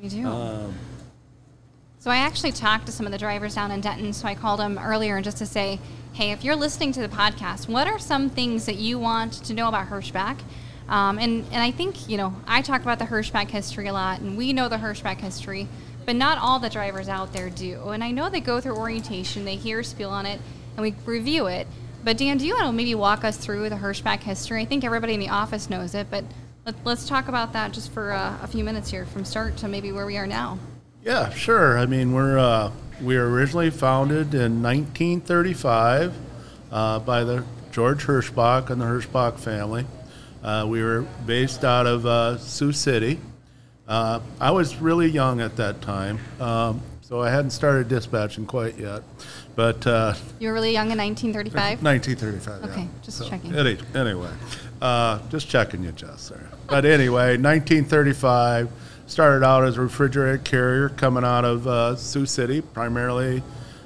We 0.01 0.10
do. 0.10 0.28
Um, 0.28 0.74
So 2.00 2.10
I 2.12 2.18
actually 2.18 2.54
talked 2.54 2.86
to 2.86 2.92
some 2.92 3.06
of 3.06 3.12
the 3.12 3.18
drivers 3.18 3.56
down 3.56 3.72
in 3.72 3.82
Denton. 3.82 4.13
So 4.13 4.28
I 4.28 4.36
called 4.36 4.60
them 4.60 4.78
earlier 4.78 5.16
and 5.18 5.24
just 5.25 5.38
to 5.39 5.46
say, 5.46 5.80
hey, 6.13 6.32
if 6.32 6.44
you're 6.44 6.56
listening 6.56 6.92
to 6.94 7.01
the 7.01 7.10
podcast, 7.10 7.68
what 7.68 7.88
are 7.88 8.00
some 8.00 8.30
things 8.30 8.66
that 8.66 8.75
you 8.75 8.98
want 9.00 9.34
to 9.46 9.54
know 9.54 9.68
about 9.68 9.89
Hirschbach? 9.89 10.39
Um, 10.88 11.20
and, 11.20 11.46
and 11.51 11.62
I 11.62 11.72
think, 11.72 12.08
you 12.10 12.18
know, 12.18 12.34
I 12.48 12.62
talk 12.62 12.82
about 12.82 13.00
the 13.00 13.06
Hirschbach 13.06 13.50
history 13.50 13.88
a 13.88 13.94
lot, 13.94 14.22
and 14.22 14.38
we 14.38 14.54
know 14.54 14.70
the 14.70 14.78
Hirschbach 14.78 15.18
history, 15.20 15.68
but 16.06 16.16
not 16.16 16.38
all 16.39 16.58
the 16.60 16.70
drivers 16.70 17.08
out 17.10 17.32
there 17.34 17.50
do. 17.50 17.89
And 17.89 18.04
I 18.04 18.12
know 18.12 18.30
they 18.30 18.39
go 18.39 18.60
through 18.62 18.75
orientation, 18.78 19.46
they 19.46 19.56
hear 19.56 19.84
spiel 19.84 20.10
on 20.10 20.25
it, 20.25 20.39
and 20.75 20.82
we 20.82 20.96
review 21.06 21.48
it. 21.48 21.68
But 22.03 22.18
Dan, 22.18 22.38
do 22.38 22.46
you 22.48 22.53
want 22.53 22.68
to 22.68 22.72
maybe 22.72 22.96
walk 22.96 23.24
us 23.24 23.38
through 23.38 23.70
the 23.70 23.75
Hirschbach 23.75 24.22
history? 24.22 24.62
I 24.62 24.65
think 24.65 24.84
everybody 24.84 25.13
in 25.13 25.20
the 25.20 25.29
office 25.29 25.70
knows 25.70 25.94
it, 25.96 26.08
but 26.10 26.24
let, 26.65 26.75
let's 26.86 27.08
talk 27.08 27.27
about 27.27 27.53
that 27.53 27.74
just 27.74 27.91
for 27.91 28.12
uh, 28.12 28.38
a 28.41 28.48
few 28.48 28.63
minutes 28.63 28.89
here, 28.89 29.06
from 29.06 29.25
start 29.25 29.58
to 29.58 29.68
maybe 29.68 29.91
where 29.91 30.06
we 30.06 30.18
are 30.18 30.27
now. 30.27 30.60
Yeah, 31.03 31.29
sure. 31.29 31.77
I 31.77 31.86
mean, 31.86 32.13
we're 32.13 32.38
uh, 32.38 32.72
we 33.01 33.18
were 33.18 33.29
originally 33.29 33.70
founded 33.70 34.34
in 34.34 34.62
1935 34.62 36.13
uh, 36.72 37.00
by 37.00 37.24
the 37.24 37.44
George 37.72 38.06
Hirschbach 38.06 38.70
and 38.70 38.82
the 38.82 38.86
Hirschbach 38.86 39.39
family. 39.39 39.86
Uh, 40.44 40.65
we 40.68 40.82
were 40.84 41.01
based 41.25 41.63
out 41.63 41.86
of 41.86 42.06
uh, 42.06 42.38
Sioux 42.38 42.72
City. 42.72 43.20
Uh, 43.88 44.20
I 44.39 44.51
was 44.51 44.77
really 44.77 45.10
young 45.10 45.41
at 45.41 45.56
that 45.58 45.82
time, 45.82 46.20
um, 46.39 46.82
so 47.10 47.20
I 47.22 47.32
hadn't 47.32 47.50
started 47.50 47.88
dispatching 47.88 48.46
quite 48.46 48.78
yet. 48.78 49.01
But 49.56 49.86
uh, 49.88 50.13
You 50.39 50.50
were 50.50 50.54
really 50.54 50.72
young 50.74 50.92
in 50.92 50.98
1935? 51.00 51.82
1935. 51.82 52.62
yeah. 52.62 52.70
Okay, 52.70 52.88
just 53.01 53.28
checking. 53.28 53.56
Any, 53.56 53.80
anyway, 53.96 54.30
uh, 54.80 55.20
just 55.30 55.50
checking 55.50 55.84
you, 55.84 55.92
Jess. 55.92 56.30
There. 56.30 56.48
But 56.68 56.86
anyway, 56.86 57.36
1935 57.38 58.70
started 59.08 59.44
out 59.44 59.63
as 59.63 59.78
a 59.78 59.82
refrigerator 59.82 60.38
carrier 60.38 60.89
coming 60.89 61.24
out 61.24 61.46
of 61.46 61.66
uh, 61.68 61.96
Sioux 61.96 62.28
City, 62.28 62.62
primarily. 62.62 63.42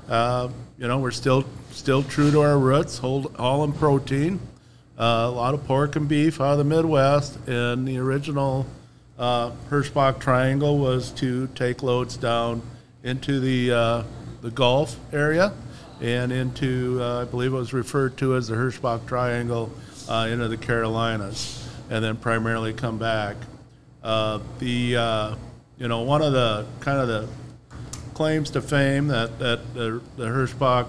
Uh, 0.10 0.50
you 0.78 0.90
know, 0.90 1.00
we're 1.00 1.12
still 1.12 1.46
still 1.72 2.04
true 2.04 2.30
to 2.30 2.42
our 2.42 2.60
roots, 2.60 2.98
hold, 2.98 3.34
all 3.40 3.64
in 3.64 3.72
protein, 3.72 4.38
uh, 5.00 5.04
a 5.04 5.32
lot 5.32 5.54
of 5.54 5.64
pork 5.66 5.96
and 5.96 6.10
beef 6.10 6.42
out 6.42 6.52
of 6.52 6.58
the 6.58 6.66
Midwest, 6.66 7.38
and 7.48 7.88
the 7.88 7.98
original 8.00 8.66
uh, 9.18 9.52
Hirschbach 9.70 10.20
Triangle 10.20 10.78
was 10.78 11.12
to 11.12 11.48
take 11.56 11.84
loads 11.84 12.18
down 12.18 12.62
into 13.04 13.40
the 13.40 13.72
uh, 13.72 14.04
the 14.42 14.52
Gulf 14.52 14.98
area 15.14 15.54
and 16.02 16.32
into 16.32 17.00
uh, 17.02 17.22
I 17.22 17.26
believe 17.26 17.54
it 17.54 17.58
was 17.58 17.74
referred 17.74 18.18
to 18.18 18.36
as 18.36 18.48
the 18.48 18.56
Hirschbach 18.56 19.06
Triangle 19.06 19.72
uh, 20.10 20.28
into 20.32 20.48
the 20.48 20.58
Carolinas, 20.58 21.68
and 21.90 22.04
then 22.04 22.18
primarily 22.18 22.74
come 22.74 22.98
back. 22.98 23.36
Uh, 24.02 24.40
the 24.60 24.98
uh, 24.98 25.36
you 25.78 25.88
know 25.88 26.02
one 26.02 26.22
of 26.22 26.34
the 26.34 26.66
kind 26.80 27.00
of 27.00 27.08
the 27.08 27.28
claims 28.14 28.52
to 28.52 28.62
fame 28.62 29.08
that, 29.08 29.40
that 29.40 29.74
the, 29.74 30.00
the 30.18 30.26
Hirschbach 30.26 30.86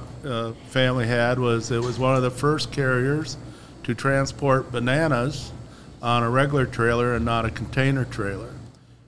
family 0.68 1.06
had 1.06 1.38
was 1.38 1.71
it 1.71 1.83
was 1.83 1.99
one 1.99 2.14
of 2.14 2.23
the 2.23 2.30
first 2.30 2.71
carriers 2.71 3.38
to 3.83 3.94
transport 3.94 4.71
bananas 4.71 5.50
on 6.02 6.23
a 6.23 6.28
regular 6.28 6.66
trailer 6.66 7.14
and 7.14 7.25
not 7.25 7.47
a 7.47 7.50
container 7.50 8.04
trailer. 8.04 8.52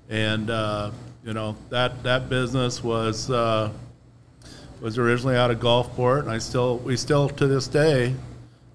And, 0.09 0.49
uh, 0.49 0.93
you 1.27 1.35
know, 1.35 1.57
that, 1.71 2.05
that 2.05 2.29
business 2.29 2.85
was, 2.85 3.29
uh, 3.33 3.71
was 4.81 4.97
originally 4.97 5.37
out 5.37 5.51
of 5.51 5.59
Gulfport, 5.59 6.21
and 6.21 6.31
I 6.31 6.39
still, 6.39 6.79
we 6.79 6.97
still 6.97 7.29
to 7.31 7.49
this 7.49 7.67
day, 7.67 8.15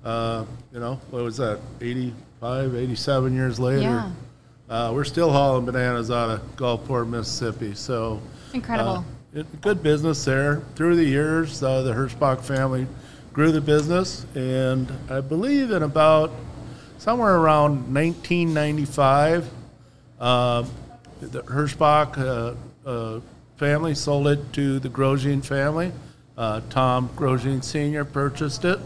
uh, 0.03 0.43
you 0.73 0.81
know, 0.81 0.99
what 1.11 1.23
was 1.23 1.37
that, 1.37 1.61
85, 1.79 2.75
87 2.75 3.33
years 3.33 3.57
later? 3.57 3.81
Yeah. 3.81 4.11
Uh, 4.69 4.91
we're 4.93 5.05
still 5.05 5.31
hauling 5.31 5.65
bananas 5.65 6.11
out 6.11 6.29
of 6.29 6.55
Gulfport, 6.57 7.07
Mississippi. 7.07 7.73
So 7.73 8.21
Incredible. 8.53 8.97
uh, 8.97 9.03
it, 9.33 9.61
good 9.61 9.81
business 9.81 10.25
there. 10.25 10.61
Through 10.75 10.97
the 10.97 11.05
years, 11.05 11.63
uh, 11.63 11.83
the 11.83 11.93
Hirschbach 11.93 12.41
family 12.41 12.85
grew 13.31 13.53
the 13.53 13.61
business, 13.61 14.25
and 14.35 14.91
I 15.09 15.21
believe 15.21 15.71
in 15.71 15.83
about 15.83 16.31
somewhere 16.97 17.37
around 17.37 17.93
1995, 17.93 19.49
uh, 20.19 20.65
the 21.21 21.43
Hirschbach 21.43 22.17
uh, 22.17 22.89
uh, 22.89 23.19
family 23.57 23.95
sold 23.95 24.27
it 24.27 24.53
to 24.53 24.79
the 24.79 24.89
Grosjean 24.89 25.45
family. 25.45 25.91
Uh, 26.37 26.61
Tom 26.69 27.09
Grosjean 27.15 27.63
Sr. 27.63 28.03
purchased 28.03 28.65
it. 28.65 28.79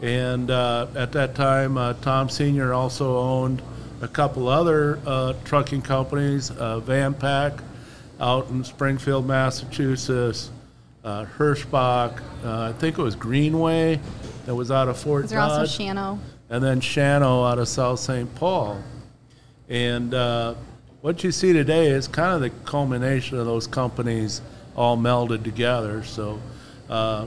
And 0.00 0.50
uh, 0.50 0.86
at 0.94 1.12
that 1.12 1.34
time, 1.34 1.76
uh, 1.76 1.94
Tom 1.94 2.28
Sr. 2.28 2.72
also 2.72 3.18
owned 3.18 3.60
a 4.00 4.08
couple 4.08 4.48
other 4.48 5.00
uh, 5.04 5.34
trucking 5.44 5.82
companies, 5.82 6.50
uh, 6.52 6.78
Van 6.80 7.14
out 8.20 8.48
in 8.48 8.64
Springfield, 8.64 9.26
Massachusetts, 9.26 10.50
uh, 11.04 11.24
Hirschbach, 11.36 12.20
uh, 12.44 12.62
I 12.68 12.72
think 12.78 12.98
it 12.98 13.02
was 13.02 13.14
Greenway 13.14 14.00
that 14.46 14.54
was 14.54 14.70
out 14.70 14.88
of 14.88 14.98
Fort 14.98 15.24
Is 15.24 15.30
there 15.30 15.40
also 15.40 15.60
Dodge, 15.60 15.78
Shano? 15.78 16.18
and 16.50 16.62
then 16.62 16.80
Shano 16.80 17.50
out 17.50 17.58
of 17.58 17.68
South 17.68 18.00
St. 18.00 18.32
Paul. 18.34 18.82
And 19.68 20.14
uh, 20.14 20.54
what 21.00 21.22
you 21.22 21.30
see 21.30 21.52
today 21.52 21.86
is 21.88 22.08
kind 22.08 22.34
of 22.34 22.40
the 22.40 22.50
culmination 22.68 23.38
of 23.38 23.46
those 23.46 23.66
companies 23.66 24.42
all 24.76 24.96
melded 24.96 25.44
together. 25.44 26.02
So 26.02 26.40
uh, 26.88 27.26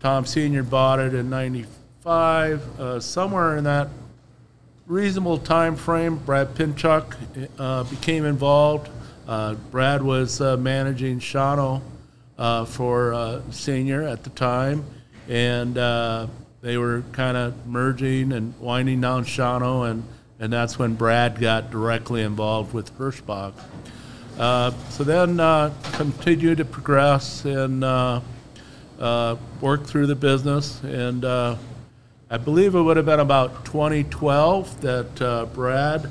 Tom 0.00 0.26
Sr. 0.26 0.62
bought 0.62 0.98
it 0.98 1.14
in 1.14 1.30
95, 1.30 2.80
uh, 2.80 3.00
somewhere 3.00 3.56
in 3.56 3.64
that 3.64 3.88
reasonable 4.86 5.38
time 5.38 5.76
frame. 5.76 6.16
Brad 6.16 6.54
Pinchuk 6.54 7.16
uh, 7.58 7.84
became 7.84 8.24
involved. 8.26 8.90
Uh, 9.26 9.54
Brad 9.70 10.02
was 10.02 10.40
uh, 10.40 10.56
managing 10.58 11.18
Shano 11.18 11.80
uh, 12.36 12.64
for 12.66 13.42
Senior 13.50 14.02
at 14.02 14.24
the 14.24 14.30
time, 14.30 14.84
and 15.28 15.76
they 16.60 16.76
were 16.76 17.02
kind 17.12 17.36
of 17.36 17.66
merging 17.66 18.32
and 18.32 18.58
winding 18.60 19.00
down 19.00 19.24
Shano, 19.24 19.90
and, 19.90 20.04
and 20.42 20.52
that's 20.52 20.76
when 20.76 20.96
Brad 20.96 21.38
got 21.38 21.70
directly 21.70 22.22
involved 22.22 22.74
with 22.74 22.98
Hirschbach. 22.98 23.52
Uh, 24.36 24.72
so 24.90 25.04
then 25.04 25.38
uh, 25.38 25.72
continued 25.92 26.58
to 26.58 26.64
progress 26.64 27.44
and 27.44 27.84
uh, 27.84 28.20
uh, 28.98 29.36
work 29.60 29.86
through 29.86 30.08
the 30.08 30.16
business, 30.16 30.82
and 30.82 31.24
uh, 31.24 31.54
I 32.28 32.38
believe 32.38 32.74
it 32.74 32.80
would 32.80 32.96
have 32.96 33.06
been 33.06 33.20
about 33.20 33.64
2012 33.66 34.80
that 34.80 35.22
uh, 35.22 35.46
Brad 35.46 36.10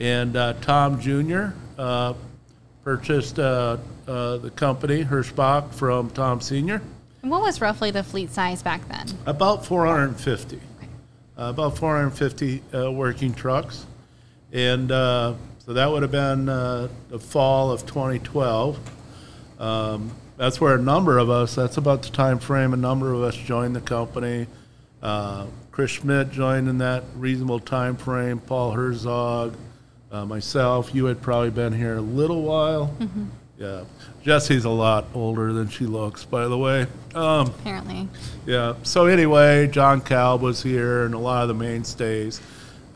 and 0.00 0.36
uh, 0.36 0.54
Tom 0.54 1.00
Jr. 1.00 1.50
Uh, 1.78 2.14
purchased 2.82 3.38
uh, 3.38 3.76
uh, 4.08 4.38
the 4.38 4.50
company 4.50 5.04
Hirschbach 5.04 5.72
from 5.72 6.10
Tom 6.10 6.40
Sr. 6.40 6.82
And 7.22 7.30
what 7.30 7.40
was 7.40 7.60
roughly 7.60 7.92
the 7.92 8.02
fleet 8.02 8.30
size 8.32 8.62
back 8.64 8.86
then? 8.88 9.06
About 9.26 9.64
450, 9.64 10.56
uh, 10.56 10.60
about 11.36 11.76
450 11.78 12.62
uh, 12.72 12.92
working 12.92 13.34
trucks, 13.34 13.86
and 14.52 14.90
uh, 14.90 15.34
so 15.58 15.72
that 15.72 15.90
would 15.90 16.02
have 16.02 16.12
been 16.12 16.48
uh, 16.48 16.88
the 17.08 17.18
fall 17.18 17.70
of 17.70 17.86
2012. 17.86 18.78
Um, 19.58 20.10
that's 20.36 20.60
where 20.60 20.74
a 20.74 20.80
number 20.80 21.18
of 21.18 21.30
us. 21.30 21.54
That's 21.54 21.76
about 21.76 22.02
the 22.02 22.10
time 22.10 22.38
frame. 22.38 22.74
A 22.74 22.76
number 22.76 23.12
of 23.12 23.22
us 23.22 23.36
joined 23.36 23.74
the 23.74 23.80
company. 23.80 24.46
Uh, 25.02 25.46
Chris 25.70 25.92
Schmidt 25.92 26.30
joined 26.30 26.68
in 26.68 26.78
that 26.78 27.04
reasonable 27.16 27.60
time 27.60 27.96
frame. 27.96 28.38
Paul 28.40 28.72
Herzog, 28.72 29.54
uh, 30.10 30.24
myself. 30.24 30.94
You 30.94 31.06
had 31.06 31.20
probably 31.22 31.50
been 31.50 31.72
here 31.72 31.96
a 31.96 32.00
little 32.00 32.42
while. 32.42 32.94
Yeah, 33.58 33.84
Jesse's 34.22 34.64
a 34.64 34.70
lot 34.70 35.06
older 35.14 35.52
than 35.52 35.68
she 35.68 35.86
looks, 35.86 36.24
by 36.24 36.48
the 36.48 36.58
way. 36.58 36.86
Um, 37.14 37.46
Apparently. 37.46 38.08
yeah. 38.46 38.74
So 38.82 39.06
anyway, 39.06 39.68
John 39.68 40.00
Calb 40.00 40.42
was 40.42 40.62
here 40.62 41.04
and 41.04 41.14
a 41.14 41.18
lot 41.18 41.42
of 41.42 41.48
the 41.48 41.54
mainstays. 41.54 42.40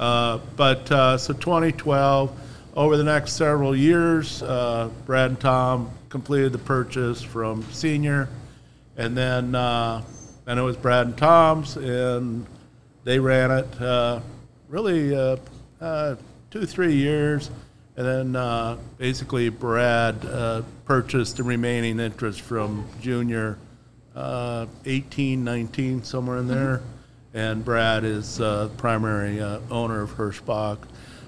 Uh, 0.01 0.39
but 0.57 0.91
uh, 0.91 1.17
so 1.17 1.33
2012, 1.33 2.37
over 2.75 2.97
the 2.97 3.05
next 3.05 3.33
several 3.33 3.75
years, 3.75 4.43
uh, 4.43 4.89
Brad 5.07 5.31
and 5.31 5.41
Tom 5.41 5.91
completed 6.09 6.53
the 6.53 6.59
purchase 6.59 7.23
from 7.23 7.63
Senior, 7.73 8.29
and 8.97 9.17
then 9.17 9.55
uh, 9.55 10.03
then 10.45 10.59
it 10.59 10.63
was 10.63 10.77
Brad 10.77 11.07
and 11.07 11.17
Tom's, 11.19 11.77
and 11.77 12.47
they 13.05 13.19
ran 13.19 13.51
it 13.51 13.81
uh, 13.81 14.21
really 14.69 15.15
uh, 15.15 15.37
uh, 15.81 16.15
two 16.51 16.67
three 16.67 16.95
years, 16.95 17.51
And 17.99 18.07
then 18.07 18.37
uh, 18.37 18.77
basically 18.97 19.49
Brad 19.49 20.25
uh, 20.25 20.63
purchased 20.85 21.39
the 21.39 21.43
remaining 21.43 21.99
interest 21.99 22.43
from 22.43 22.87
Junior 23.01 23.59
uh, 24.15 24.67
18, 24.85 25.43
19, 25.43 26.05
somewhere 26.05 26.39
in 26.39 26.47
there. 26.47 26.81
And 27.35 27.65
Brad 27.65 28.05
is 28.05 28.41
uh, 28.41 28.69
primary 28.77 29.41
uh, 29.41 29.59
owner 29.69 30.03
of 30.03 30.13
Hirschbach. 30.13 30.79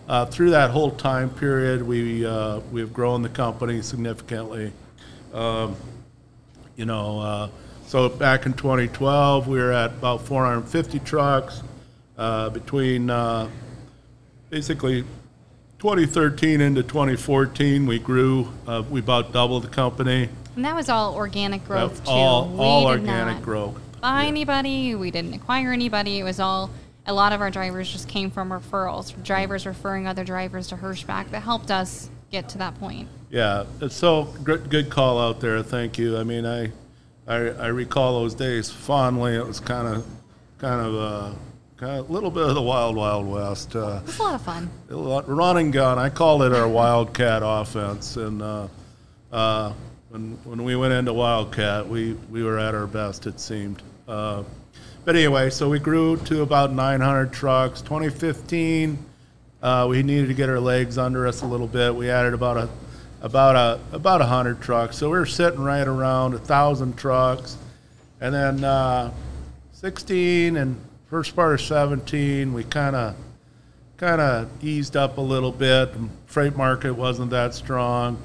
Uh, 0.09 0.27
through 0.27 0.51
that 0.51 0.71
whole 0.71 0.93
time 0.93 1.31
period, 1.31 1.83
we 1.83 2.25
uh, 2.25 2.61
we've 2.71 2.93
grown 2.93 3.23
the 3.23 3.29
company 3.29 3.83
significantly. 3.83 4.73
Um, 5.35 5.75
you 6.77 6.85
know, 6.85 7.19
uh, 7.19 7.49
so 7.89 8.09
back 8.09 8.47
in 8.47 8.53
2012, 8.53 9.49
we 9.49 9.59
were 9.59 9.73
at 9.73 9.91
about 9.91 10.23
450 10.23 11.01
trucks. 11.01 11.65
Uh, 12.17 12.49
between 12.51 13.11
uh, 13.11 13.49
basically 14.51 15.05
2013 15.81 16.61
into 16.61 16.83
2014, 16.83 17.87
we 17.87 17.99
grew. 17.99 18.47
Uh, 18.67 18.83
we 18.91 19.01
about 19.01 19.33
doubled 19.33 19.65
the 19.65 19.69
company. 19.69 20.29
And 20.55 20.63
that 20.63 20.77
was 20.77 20.91
all 20.91 21.15
organic 21.15 21.65
growth 21.65 22.05
too. 22.05 22.11
all 22.11 22.61
all 22.61 22.87
organic 22.87 23.43
growth. 23.43 23.81
Buy 24.03 24.27
anybody? 24.27 24.95
We 24.95 25.11
didn't 25.11 25.33
acquire 25.33 25.73
anybody. 25.73 26.19
It 26.19 26.25
was 26.25 26.39
all. 26.39 26.71
A 27.07 27.15
lot 27.15 27.33
of 27.33 27.41
our 27.41 27.51
drivers 27.51 27.91
just 27.91 28.09
came 28.09 28.31
from 28.31 28.51
referrals, 28.51 29.21
drivers 29.25 29.65
referring 29.65 30.07
other 30.07 30.23
drivers 30.23 30.69
to 30.69 30.77
Hirschbach 30.77 31.31
that 31.31 31.41
helped 31.41 31.71
us 31.71 32.11
get 32.31 32.51
to 32.51 32.59
that 32.59 32.79
point. 32.79 33.09
Yeah, 33.31 33.65
it's 33.81 33.97
so 33.97 34.25
good, 34.45 34.69
good 34.69 34.91
call 34.91 35.19
out 35.19 35.41
there. 35.41 35.63
Thank 35.63 35.97
you. 35.97 36.19
I 36.19 36.25
mean, 36.25 36.45
I, 36.45 36.73
I, 37.27 37.37
I 37.37 37.67
recall 37.69 38.21
those 38.21 38.35
days 38.35 38.71
fondly. 38.71 39.35
It 39.35 39.47
was 39.47 39.61
kind 39.61 39.89
of, 39.89 40.07
kind 40.59 40.87
of, 40.87 40.95
uh, 40.95 41.21
kind 41.31 41.33
of 41.33 41.50
a 41.83 42.03
little 42.03 42.31
bit 42.31 42.45
of 42.49 42.55
the 42.55 42.63
wild, 42.63 42.97
wild 42.97 43.27
west. 43.27 43.75
Uh, 43.75 44.01
It 44.03 44.07
was 44.07 44.19
a 44.19 44.23
lot 44.23 44.35
of 44.35 44.43
fun. 44.43 44.69
a 44.91 44.95
lot- 44.97 45.29
run 45.29 45.57
and 45.57 45.73
gun. 45.73 45.99
I 45.99 46.09
call 46.11 46.43
it 46.43 46.53
our 46.53 46.69
wildcat 46.69 47.43
offense, 47.45 48.17
and 48.17 48.43
uh, 48.43 48.67
uh, 49.33 49.73
when 50.11 50.37
when 50.45 50.65
we 50.65 50.77
went 50.77 50.93
into 50.93 51.13
wildcat, 51.13 51.89
we 51.89 52.15
we 52.31 52.43
were 52.43 52.59
at 52.59 52.75
our 52.75 52.87
best. 52.87 53.27
It 53.27 53.41
seemed. 53.41 53.83
Uh, 54.09 54.43
but 55.05 55.17
anyway, 55.17 55.49
so 55.51 55.69
we 55.69 55.79
grew 55.79 56.17
to 56.19 56.43
about 56.43 56.73
900 56.73 57.33
trucks. 57.33 57.81
2015, 57.81 58.99
uh, 59.63 59.87
we 59.89 60.03
needed 60.03 60.27
to 60.29 60.35
get 60.35 60.49
our 60.51 60.61
legs 60.61 60.99
under 60.99 61.27
us 61.27 61.43
a 61.43 61.47
little 61.47 61.67
bit. 61.67 61.95
We 61.95 62.11
added 62.11 62.35
about 62.35 62.57
a 62.59 62.69
about 63.23 63.57
a 63.57 63.81
about 63.97 64.21
100 64.21 64.61
trucks. 64.61 64.97
So 64.99 65.09
we 65.11 65.19
were 65.19 65.27
sitting 65.27 65.61
right 65.61 65.87
around 65.87 66.35
a 66.35 66.39
thousand 66.39 66.97
trucks, 66.99 67.57
and 68.21 68.35
then 68.35 68.65
uh, 68.65 69.13
16 69.73 70.57
and 70.57 70.77
first 71.11 71.35
part 71.35 71.55
of 71.55 71.61
17, 71.61 72.53
we 72.53 72.63
kind 72.63 72.95
of 72.95 73.17
kind 73.97 74.21
of 74.21 74.49
eased 74.65 74.97
up 74.97 75.19
a 75.19 75.21
little 75.21 75.51
bit. 75.51 75.91
Freight 76.27 76.57
market 76.57 76.95
wasn't 76.95 77.31
that 77.31 77.53
strong. 77.53 78.17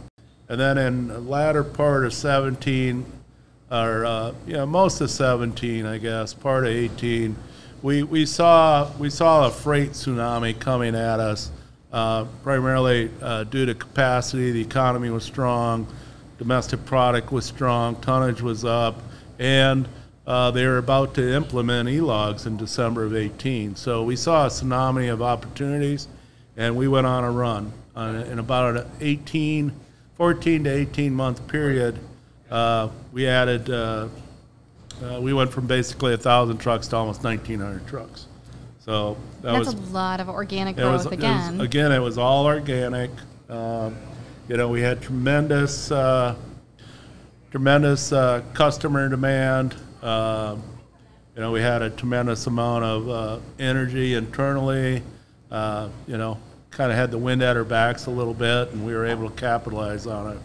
And 0.47 0.59
then 0.59 0.77
in 0.77 1.07
the 1.07 1.19
latter 1.19 1.63
part 1.63 2.05
of 2.05 2.13
17, 2.13 3.03
or 3.71 4.05
uh, 4.05 4.33
yeah, 4.45 4.65
most 4.65 5.01
of 5.01 5.09
17, 5.09 5.87
I 5.87 5.97
guess, 5.97 6.35
part 6.35 6.65
of 6.65 6.69
18, 6.69 7.35
we, 7.81 8.03
we 8.03 8.23
saw 8.27 8.91
we 8.99 9.09
saw 9.09 9.47
a 9.47 9.51
freight 9.51 9.91
tsunami 9.91 10.57
coming 10.57 10.93
at 10.93 11.19
us, 11.19 11.49
uh, 11.91 12.25
primarily 12.43 13.09
uh, 13.19 13.45
due 13.45 13.65
to 13.65 13.73
capacity. 13.73 14.51
The 14.51 14.61
economy 14.61 15.09
was 15.09 15.23
strong, 15.23 15.87
domestic 16.37 16.85
product 16.85 17.31
was 17.31 17.45
strong, 17.45 17.95
tonnage 17.95 18.43
was 18.43 18.63
up, 18.63 19.01
and 19.39 19.87
uh, 20.27 20.51
they 20.51 20.65
were 20.65 20.77
about 20.77 21.13
to 21.15 21.33
implement 21.35 21.87
e-logs 21.89 22.45
in 22.45 22.57
December 22.57 23.03
of 23.03 23.15
18. 23.15 23.75
So 23.75 24.03
we 24.03 24.15
saw 24.15 24.45
a 24.45 24.49
tsunami 24.49 25.11
of 25.11 25.21
opportunities, 25.21 26.07
and 26.57 26.75
we 26.75 26.87
went 26.87 27.05
on 27.05 27.23
a 27.23 27.31
run. 27.31 27.71
Uh, 27.95 28.23
in 28.29 28.39
about 28.39 28.77
an 28.77 28.91
18, 29.01 29.71
14 30.17 30.63
to 30.63 30.69
18 30.69 31.13
month 31.13 31.47
period, 31.47 31.99
uh, 32.49 32.89
we 33.13 33.27
added, 33.27 33.69
uh, 33.69 34.07
uh, 35.03 35.19
we 35.21 35.33
went 35.33 35.51
from 35.51 35.67
basically 35.67 36.11
1,000 36.11 36.57
trucks 36.57 36.87
to 36.87 36.95
almost 36.95 37.23
1,900 37.23 37.87
trucks. 37.87 38.27
So 38.83 39.17
that 39.41 39.53
That's 39.53 39.73
was 39.73 39.89
a 39.89 39.93
lot 39.93 40.19
of 40.19 40.29
organic 40.29 40.75
growth 40.75 40.91
was, 40.91 41.05
it 41.05 41.09
was- 41.09 41.13
again. 41.17 41.61
again, 41.61 41.91
it 41.91 41.99
was 41.99 42.17
all 42.17 42.45
organic. 42.45 43.11
Um, 43.49 43.95
you 44.47 44.57
know, 44.57 44.67
we 44.69 44.81
had 44.81 45.01
tremendous, 45.01 45.91
uh, 45.91 46.35
tremendous 47.51 48.11
uh, 48.11 48.41
customer 48.53 49.07
demand. 49.09 49.75
Um 50.01 50.63
you 51.35 51.41
know, 51.41 51.51
we 51.51 51.59
had 51.59 51.81
a 51.81 51.89
tremendous 51.89 52.47
amount 52.47 52.85
of 52.85 53.09
uh, 53.09 53.39
energy 53.59 54.13
internally. 54.13 55.03
Uh, 55.51 55.89
you 56.07 56.17
know, 56.17 56.37
kind 56.71 56.89
of 56.91 56.97
had 56.97 57.11
the 57.11 57.17
wind 57.17 57.43
at 57.43 57.57
our 57.57 57.65
backs 57.65 58.05
a 58.05 58.09
little 58.09 58.33
bit, 58.33 58.71
and 58.71 58.85
we 58.85 58.93
were 58.93 59.05
able 59.05 59.29
to 59.29 59.35
capitalize 59.35 60.07
on 60.07 60.31
it. 60.31 60.39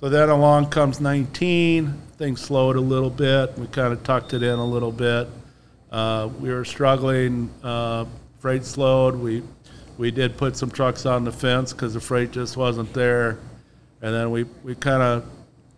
So 0.00 0.08
then 0.08 0.30
along 0.30 0.70
comes 0.70 0.98
19. 0.98 1.92
Things 2.16 2.40
slowed 2.40 2.76
a 2.76 2.80
little 2.80 3.10
bit. 3.10 3.58
We 3.58 3.66
kind 3.66 3.92
of 3.92 4.02
tucked 4.02 4.32
it 4.32 4.42
in 4.42 4.58
a 4.58 4.64
little 4.64 4.92
bit. 4.92 5.28
Uh, 5.92 6.30
we 6.40 6.48
were 6.48 6.64
struggling. 6.64 7.50
Uh, 7.62 8.06
freight 8.38 8.64
slowed. 8.64 9.14
We 9.14 9.42
we 9.98 10.10
did 10.10 10.38
put 10.38 10.56
some 10.56 10.70
trucks 10.70 11.04
on 11.04 11.24
the 11.24 11.32
fence 11.32 11.74
because 11.74 11.92
the 11.92 12.00
freight 12.00 12.30
just 12.30 12.56
wasn't 12.56 12.94
there, 12.94 13.38
and 14.00 14.14
then 14.14 14.30
we 14.30 14.44
we 14.64 14.74
kind 14.74 15.02
of 15.02 15.26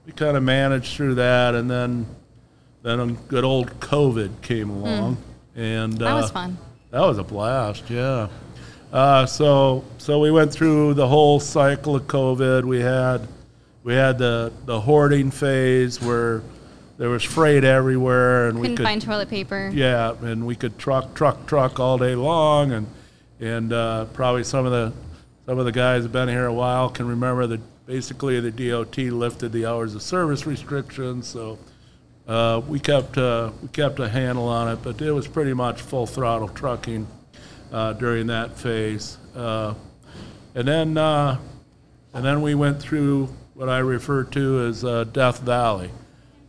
we 0.06 0.12
kind 0.12 0.36
of 0.36 0.44
managed 0.44 0.94
through 0.94 1.16
that, 1.16 1.56
and 1.56 1.68
then 1.68 2.06
then 2.82 3.14
good 3.28 3.44
old 3.44 3.78
COVID 3.80 4.42
came 4.42 4.70
along, 4.70 5.18
and 5.54 5.92
that 5.94 6.14
was 6.14 6.30
uh, 6.30 6.34
fun. 6.34 6.58
that 6.90 7.00
was 7.00 7.18
a 7.18 7.24
blast, 7.24 7.88
yeah. 7.90 8.28
Uh, 8.92 9.24
so 9.26 9.84
so 9.98 10.18
we 10.18 10.30
went 10.30 10.52
through 10.52 10.94
the 10.94 11.06
whole 11.06 11.38
cycle 11.40 11.94
of 11.96 12.04
COVID. 12.06 12.64
We 12.64 12.80
had 12.80 13.28
we 13.84 13.94
had 13.94 14.18
the 14.18 14.52
the 14.66 14.80
hoarding 14.80 15.30
phase 15.30 16.00
where 16.00 16.42
there 16.98 17.08
was 17.08 17.22
freight 17.22 17.64
everywhere, 17.64 18.48
and 18.48 18.58
we 18.58 18.62
Couldn't 18.62 18.76
could 18.78 18.84
find 18.84 19.02
toilet 19.02 19.28
paper. 19.30 19.70
yeah, 19.72 20.14
and 20.22 20.46
we 20.46 20.56
could 20.56 20.78
truck 20.78 21.14
truck 21.14 21.46
truck 21.46 21.78
all 21.78 21.98
day 21.98 22.14
long, 22.14 22.72
and 22.72 22.86
and 23.40 23.72
uh, 23.72 24.06
probably 24.06 24.44
some 24.44 24.66
of 24.66 24.72
the 24.72 24.92
some 25.46 25.58
of 25.58 25.64
the 25.64 25.72
guys 25.72 26.02
have 26.02 26.12
been 26.12 26.28
here 26.28 26.46
a 26.46 26.52
while 26.52 26.88
can 26.90 27.06
remember 27.06 27.46
that 27.46 27.60
basically 27.86 28.38
the 28.40 28.50
DOT 28.50 28.98
lifted 28.98 29.52
the 29.52 29.66
hours 29.66 29.94
of 29.94 30.02
service 30.02 30.46
restrictions, 30.46 31.26
so. 31.26 31.58
Uh, 32.30 32.62
we 32.68 32.78
kept 32.78 33.18
uh, 33.18 33.50
we 33.60 33.66
kept 33.70 33.98
a 33.98 34.08
handle 34.08 34.46
on 34.46 34.68
it, 34.68 34.78
but 34.84 35.02
it 35.02 35.10
was 35.10 35.26
pretty 35.26 35.52
much 35.52 35.82
full 35.82 36.06
throttle 36.06 36.46
trucking 36.46 37.04
uh, 37.72 37.92
during 37.94 38.28
that 38.28 38.56
phase. 38.56 39.18
Uh, 39.34 39.74
and 40.54 40.68
then 40.68 40.96
uh, 40.96 41.36
and 42.14 42.24
then 42.24 42.40
we 42.40 42.54
went 42.54 42.80
through 42.80 43.26
what 43.54 43.68
I 43.68 43.78
refer 43.78 44.22
to 44.22 44.60
as 44.66 44.84
uh, 44.84 45.02
Death 45.04 45.40
Valley, 45.40 45.90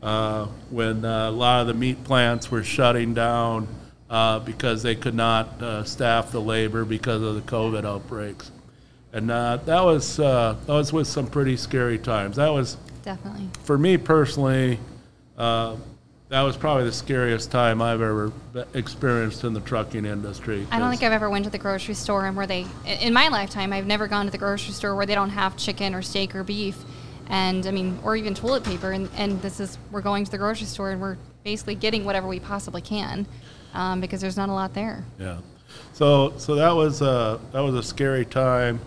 uh, 0.04 0.46
when 0.70 1.04
uh, 1.04 1.30
a 1.30 1.32
lot 1.32 1.62
of 1.62 1.68
the 1.68 1.74
meat 1.74 2.04
plants 2.04 2.52
were 2.52 2.64
shutting 2.64 3.16
down 3.16 3.68
uh, 4.08 4.38
because 4.38 4.84
they 4.84 4.94
could 4.94 5.16
not 5.16 5.64
uh, 5.64 5.84
staff 5.84 6.32
the 6.32 6.42
labor 6.42 6.86
because 6.86 7.24
of 7.24 7.34
the 7.34 7.42
COVID 7.42 7.86
outbreaks. 7.86 8.52
And 9.14 9.32
uh, 9.32 9.58
that 9.66 9.82
was 9.82 10.20
uh, 10.20 10.58
that 10.68 10.74
was 10.74 10.94
with 10.94 11.08
some 11.08 11.26
pretty 11.26 11.58
scary 11.58 11.98
times. 11.98 12.36
That 12.36 12.50
was 12.50 12.78
Definitely. 13.04 13.50
for 13.64 13.80
me 13.80 13.98
personally, 13.98 14.80
uh, 15.38 15.76
that 16.30 16.44
was 16.44 16.56
probably 16.56 16.86
the 16.86 16.94
scariest 16.94 17.52
time 17.52 17.82
I've 17.82 18.02
ever 18.02 18.32
experienced 18.74 19.44
in 19.44 19.54
the 19.54 19.60
trucking 19.60 20.06
industry. 20.06 20.66
I 20.72 20.80
don't 20.80 20.90
think 20.90 21.04
I've 21.04 21.12
ever 21.12 21.30
went 21.30 21.44
to 21.44 21.52
the 21.52 21.58
grocery 21.58 21.94
store 21.94 22.26
and 22.26 22.38
where 22.38 22.48
they, 22.48 22.66
in 22.86 23.12
my 23.12 23.28
lifetime, 23.28 23.74
I've 23.74 23.86
never 23.86 24.08
gone 24.08 24.26
to 24.26 24.32
the 24.32 24.38
grocery 24.38 24.74
store 24.74 24.96
where 24.96 25.06
they 25.06 25.14
don't 25.14 25.32
have 25.32 25.58
chicken 25.58 25.94
or 25.94 26.02
steak 26.02 26.34
or 26.34 26.46
beef, 26.46 26.78
and 27.28 27.68
I 27.68 27.72
mean, 27.72 28.00
or 28.02 28.16
even 28.16 28.34
toilet 28.34 28.64
paper. 28.64 28.94
And, 28.94 29.10
and 29.18 29.42
this 29.42 29.60
is 29.60 29.78
we're 29.92 30.02
going 30.02 30.24
to 30.24 30.32
the 30.32 30.38
grocery 30.38 30.68
store 30.68 30.92
and 30.92 31.02
we're 31.02 31.18
basically 31.44 31.76
getting 31.76 32.06
whatever 32.06 32.30
we 32.30 32.40
possibly 32.40 32.82
can, 32.82 33.28
um, 33.74 34.00
because 34.00 34.22
there's 34.22 34.38
not 34.38 34.48
a 34.48 34.54
lot 34.54 34.74
there. 34.74 35.04
Yeah. 35.20 35.40
So 35.92 36.34
so 36.38 36.56
that 36.56 36.72
was 36.72 37.02
a 37.02 37.42
that 37.52 37.60
was 37.60 37.76
a 37.76 37.84
scary 37.84 38.24
time. 38.24 38.80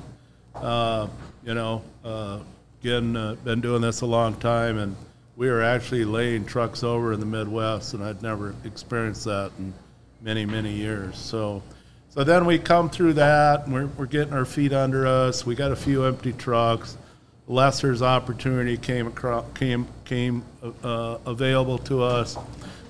Uh, 0.54 1.09
you 1.44 1.52
know, 1.52 1.83
uh, 2.04 2.38
again, 2.80 3.16
uh, 3.16 3.35
been 3.44 3.61
doing 3.61 3.83
this 3.83 4.00
a 4.00 4.07
long 4.07 4.35
time, 4.37 4.78
and 4.78 4.96
we 5.37 5.49
were 5.49 5.62
actually 5.62 6.05
laying 6.05 6.44
trucks 6.44 6.83
over 6.83 7.12
in 7.12 7.20
the 7.20 7.27
Midwest, 7.27 7.94
and 7.94 8.05
I'd 8.05 8.23
never 8.23 8.55
experienced 8.64 9.25
that 9.25 9.51
in 9.59 9.75
many 10.20 10.47
many 10.47 10.73
years. 10.73 11.16
So. 11.16 11.62
So 12.11 12.23
then 12.23 12.44
we 12.47 12.61
come 12.61 12.90
through 12.90 13.14
that, 13.14 13.64
and 13.64 13.75
we're, 13.75 13.87
we're 13.87 14.07
getting 14.07 14.35
our 14.35 14.44
feet 14.44 14.73
under 14.73 15.05
us. 15.05 15.44
We 15.44 15.57
got 15.57 15.73
a 15.73 15.77
few 15.77 16.05
empty 16.05 16.33
trucks. 16.33 16.97
Lessors 17.49 18.03
opportunity 18.03 18.77
came 18.77 19.09
across, 19.09 19.44
came 19.55 19.88
came 20.05 20.44
uh, 20.85 21.18
available 21.27 21.79
to 21.79 22.05
us, 22.05 22.37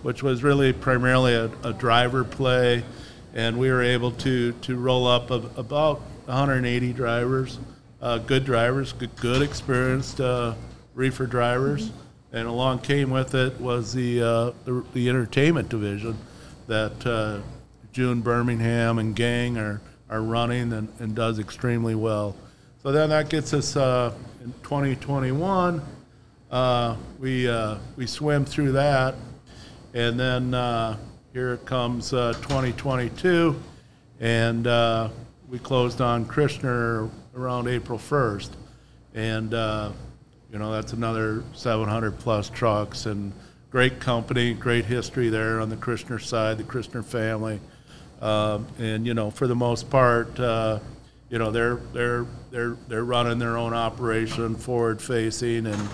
which 0.03 0.23
was 0.23 0.43
really 0.43 0.75
primarily 0.75 1.33
a, 1.33 1.51
a 1.65 1.73
driver 1.73 2.23
play, 2.23 2.85
and 3.33 3.59
we 3.59 3.71
were 3.71 3.83
able 3.83 4.11
to 4.11 4.53
to 4.53 4.77
roll 4.77 5.07
up 5.07 5.31
a, 5.31 5.37
about 5.57 6.03
180 6.27 6.93
drivers, 6.93 7.59
uh, 8.03 8.19
good 8.19 8.45
drivers, 8.45 8.93
good, 8.93 9.17
good 9.17 9.41
experienced 9.41 10.21
uh, 10.21 10.55
reefer 10.95 11.27
drivers, 11.27 11.91
and 12.35 12.49
along 12.49 12.81
came 12.81 13.11
with 13.11 13.33
it 13.37 13.59
was 13.61 13.95
the 13.95 14.21
uh, 14.21 14.51
the, 14.65 14.85
the 14.93 15.09
entertainment 15.09 15.69
division 15.69 16.19
that 16.67 17.07
uh, 17.07 17.39
June 17.93 18.21
Birmingham 18.21 18.99
and 18.99 19.15
gang 19.15 19.57
are 19.57 19.81
are 20.11 20.21
running 20.21 20.73
and, 20.73 20.89
and 20.99 21.15
does 21.15 21.39
extremely 21.39 21.95
well. 21.95 22.35
So 22.83 22.91
then 22.91 23.11
that 23.11 23.31
gets 23.31 23.55
us 23.55 23.77
uh, 23.77 24.13
in 24.43 24.53
2021. 24.65 25.81
Uh, 26.51 26.97
we 27.21 27.49
uh, 27.49 27.79
we 27.97 28.07
swim 28.07 28.45
through 28.45 28.73
that, 28.73 29.15
and 29.95 30.19
then 30.19 30.55
uh, 30.55 30.97
here 31.33 31.57
comes 31.59 32.13
uh, 32.13 32.33
2022, 32.43 33.55
and 34.19 34.65
we 35.49 35.59
closed 35.61 36.01
on 36.01 36.27
Christner 36.27 37.09
around 37.37 37.69
April 37.69 37.99
1st, 37.99 38.51
and 39.15 39.55
you 40.55 40.61
know 40.61 40.71
that's 40.71 40.93
another 40.93 41.43
700 41.53 42.17
plus 42.17 42.49
trucks 42.49 43.07
and 43.07 43.33
great 43.71 43.99
company, 43.99 44.55
great 44.55 44.85
history 44.85 45.29
there 45.29 45.59
on 45.59 45.69
the 45.69 45.75
Christner 45.75 46.23
side, 46.23 46.59
the 46.59 46.63
Christner 46.63 47.05
family, 47.05 47.59
um, 48.23 48.65
and 48.79 49.05
you 49.05 49.15
know 49.15 49.33
for 49.33 49.49
the 49.49 49.57
most 49.57 49.91
part. 49.91 50.39
Uh, 50.39 50.79
you 51.29 51.39
know 51.41 51.51
they're 51.51 51.81
they're 51.93 52.25
they're 52.53 52.77
they're 52.87 53.05
running 53.05 53.41
their 53.41 53.57
own 53.57 53.75
operation 53.75 54.55
forward 54.55 55.03
facing 55.03 55.67
and 55.67 55.89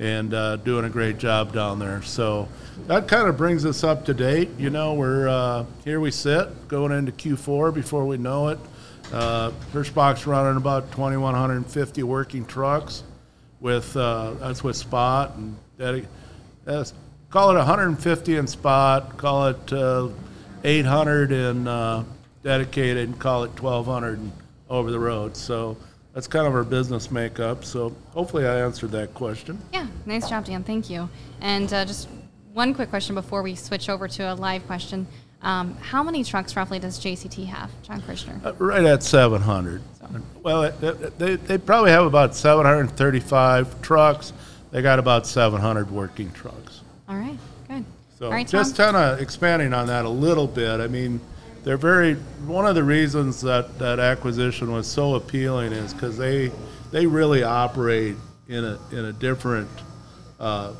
and 0.00 0.34
uh, 0.34 0.56
doing 0.56 0.84
a 0.84 0.90
great 0.90 1.18
job 1.18 1.52
down 1.52 1.78
there. 1.78 2.02
So 2.02 2.48
that 2.88 3.06
kind 3.06 3.28
of 3.28 3.36
brings 3.36 3.64
us 3.64 3.84
up 3.84 4.04
to 4.06 4.14
date 4.14 4.48
you 4.58 4.70
know 4.70 4.94
we're 4.94 5.28
uh, 5.28 5.64
here 5.84 6.00
we 6.00 6.10
sit 6.10 6.66
going 6.66 6.90
into 6.90 7.12
q4 7.12 7.72
before 7.72 8.04
we 8.04 8.16
know 8.16 8.48
it. 8.48 8.58
Uh, 9.12 9.52
running 10.26 10.56
about 10.56 10.90
2150 10.90 12.02
working 12.02 12.44
trucks 12.44 13.04
with 13.62 13.96
uh, 13.96 14.34
that's 14.34 14.62
with 14.62 14.76
spot 14.76 15.36
and 15.36 15.56
that 15.78 16.04
that's, 16.64 16.92
call 17.30 17.50
it 17.52 17.54
150 17.54 18.36
in 18.36 18.46
spot 18.46 19.16
call 19.16 19.48
it 19.48 19.72
uh, 19.72 20.08
800 20.64 21.32
in 21.32 21.66
uh, 21.66 22.04
dedicated 22.42 23.08
and 23.08 23.18
call 23.18 23.44
it 23.44 23.62
1200 23.62 24.18
in 24.18 24.32
over 24.72 24.90
the 24.90 24.98
road. 24.98 25.36
So 25.36 25.76
that's 26.14 26.26
kind 26.26 26.46
of 26.46 26.54
our 26.54 26.64
business 26.64 27.10
makeup. 27.10 27.64
So 27.64 27.94
hopefully 28.10 28.46
I 28.46 28.60
answered 28.60 28.90
that 28.92 29.14
question. 29.14 29.58
Yeah, 29.72 29.86
nice 30.06 30.28
job, 30.28 30.46
Dan. 30.46 30.64
Thank 30.64 30.90
you. 30.90 31.08
And 31.40 31.72
uh, 31.72 31.84
just 31.84 32.08
one 32.54 32.74
quick 32.74 32.88
question 32.88 33.14
before 33.14 33.42
we 33.42 33.54
switch 33.54 33.88
over 33.88 34.08
to 34.08 34.32
a 34.32 34.34
live 34.34 34.66
question. 34.66 35.06
Um, 35.42 35.74
how 35.76 36.02
many 36.02 36.22
trucks 36.22 36.54
roughly 36.54 36.78
does 36.78 37.00
JCT 37.00 37.46
have, 37.46 37.70
John 37.82 38.00
Christner? 38.02 38.44
Uh, 38.44 38.54
right 38.54 38.84
at 38.84 39.02
700. 39.02 39.82
So. 39.98 40.08
Well, 40.42 40.62
it, 40.64 40.82
it, 40.82 41.18
they, 41.18 41.36
they 41.36 41.58
probably 41.58 41.90
have 41.90 42.04
about 42.04 42.36
735 42.36 43.82
trucks. 43.82 44.32
They 44.70 44.82
got 44.82 44.98
about 44.98 45.26
700 45.26 45.90
working 45.90 46.30
trucks. 46.30 46.82
All 47.08 47.16
right, 47.16 47.36
good. 47.68 47.84
So 48.18 48.30
right, 48.30 48.46
just 48.46 48.76
kind 48.76 48.96
of 48.96 49.20
expanding 49.20 49.74
on 49.74 49.88
that 49.88 50.04
a 50.04 50.08
little 50.08 50.46
bit. 50.46 50.80
I 50.80 50.86
mean, 50.86 51.20
they're 51.64 51.76
very 51.76 52.14
one 52.46 52.66
of 52.66 52.74
the 52.74 52.84
reasons 52.84 53.40
that 53.42 53.78
that 53.78 53.98
acquisition 53.98 54.72
was 54.72 54.86
so 54.86 55.16
appealing 55.16 55.72
is 55.72 55.92
because 55.92 56.16
they 56.16 56.50
they 56.90 57.06
really 57.06 57.42
operate 57.42 58.16
in 58.48 58.64
a 58.64 58.78
in 58.92 59.06
a 59.06 59.12
different 59.12 59.68
uh, 60.40 60.72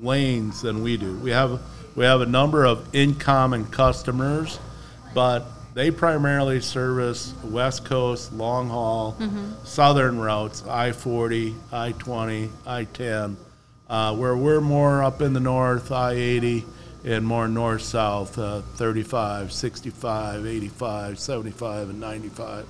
lanes 0.00 0.62
than 0.62 0.82
we 0.82 0.96
do. 0.96 1.16
We 1.18 1.30
have 1.30 1.60
we 1.96 2.04
have 2.04 2.20
a 2.20 2.26
number 2.26 2.64
of 2.64 2.94
in 2.94 3.14
common 3.14 3.66
customers, 3.66 4.60
but 5.14 5.46
they 5.74 5.90
primarily 5.90 6.60
service 6.60 7.34
West 7.42 7.84
Coast 7.84 8.32
long 8.32 8.68
haul, 8.68 9.16
mm-hmm. 9.18 9.52
southern 9.64 10.18
routes, 10.18 10.64
I 10.66 10.92
forty, 10.92 11.54
I 11.72 11.92
twenty, 11.92 12.50
I 12.66 12.84
ten, 12.84 13.36
uh, 13.88 14.14
where 14.14 14.36
we're 14.36 14.60
more 14.60 15.02
up 15.02 15.22
in 15.22 15.32
the 15.32 15.40
north, 15.40 15.90
I 15.90 16.12
eighty 16.12 16.64
and 17.06 17.24
more 17.24 17.46
north 17.46 17.82
south 17.82 18.36
uh, 18.36 18.60
35, 18.60 19.52
65, 19.52 20.44
85, 20.44 21.18
75, 21.20 21.90
and 21.90 22.00
95. 22.00 22.66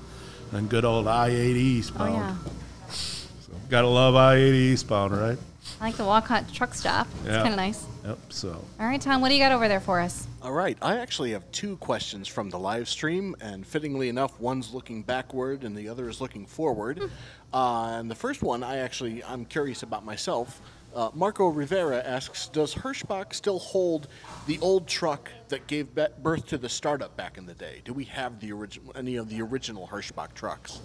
And 0.52 0.68
good 0.68 0.84
old 0.84 1.08
I 1.08 1.28
80 1.28 1.58
eastbound. 1.58 2.14
Oh, 2.14 2.50
yeah. 2.50 2.90
So, 2.90 3.52
gotta 3.70 3.88
love 3.88 4.14
I 4.14 4.36
80 4.36 4.56
eastbound, 4.58 5.16
right? 5.16 5.38
I 5.80 5.84
like 5.84 5.96
the 5.96 6.04
Walcott 6.04 6.52
truck 6.52 6.74
stop. 6.74 7.06
It's 7.24 7.36
kind 7.36 7.48
of 7.48 7.56
nice. 7.56 7.84
Yep, 8.04 8.18
so. 8.30 8.64
All 8.80 8.86
right, 8.86 9.00
Tom, 9.00 9.20
what 9.20 9.28
do 9.28 9.34
you 9.34 9.40
got 9.40 9.52
over 9.52 9.68
there 9.68 9.80
for 9.80 10.00
us? 10.00 10.26
All 10.42 10.52
right, 10.52 10.78
I 10.80 10.96
actually 10.98 11.32
have 11.32 11.50
two 11.52 11.76
questions 11.78 12.28
from 12.28 12.50
the 12.50 12.58
live 12.58 12.88
stream, 12.88 13.34
and 13.40 13.66
fittingly 13.66 14.08
enough, 14.08 14.38
one's 14.40 14.72
looking 14.72 15.02
backward 15.02 15.64
and 15.64 15.76
the 15.76 15.88
other 15.88 16.08
is 16.08 16.20
looking 16.20 16.46
forward. 16.46 16.98
Hmm. 16.98 17.06
Uh, 17.52 17.98
and 17.98 18.10
the 18.10 18.14
first 18.14 18.42
one, 18.42 18.62
I 18.62 18.78
actually, 18.78 19.22
I'm 19.24 19.44
curious 19.44 19.82
about 19.82 20.04
myself. 20.04 20.60
Uh, 20.94 21.10
Marco 21.12 21.48
Rivera 21.48 22.02
asks, 22.02 22.48
does 22.48 22.74
Hirschbach 22.74 23.34
still 23.34 23.58
hold 23.58 24.08
the 24.46 24.58
old 24.60 24.86
truck 24.86 25.30
that 25.48 25.66
gave 25.66 25.88
birth 25.94 26.46
to 26.46 26.56
the 26.56 26.70
startup 26.70 27.14
back 27.18 27.36
in 27.36 27.44
the 27.44 27.54
day? 27.54 27.82
Do 27.84 27.92
we 27.92 28.04
have 28.04 28.40
the 28.40 28.50
original, 28.52 28.92
any 28.96 29.16
of 29.16 29.28
the 29.28 29.42
original 29.42 29.86
Hirschbach 29.86 30.32
trucks? 30.32 30.80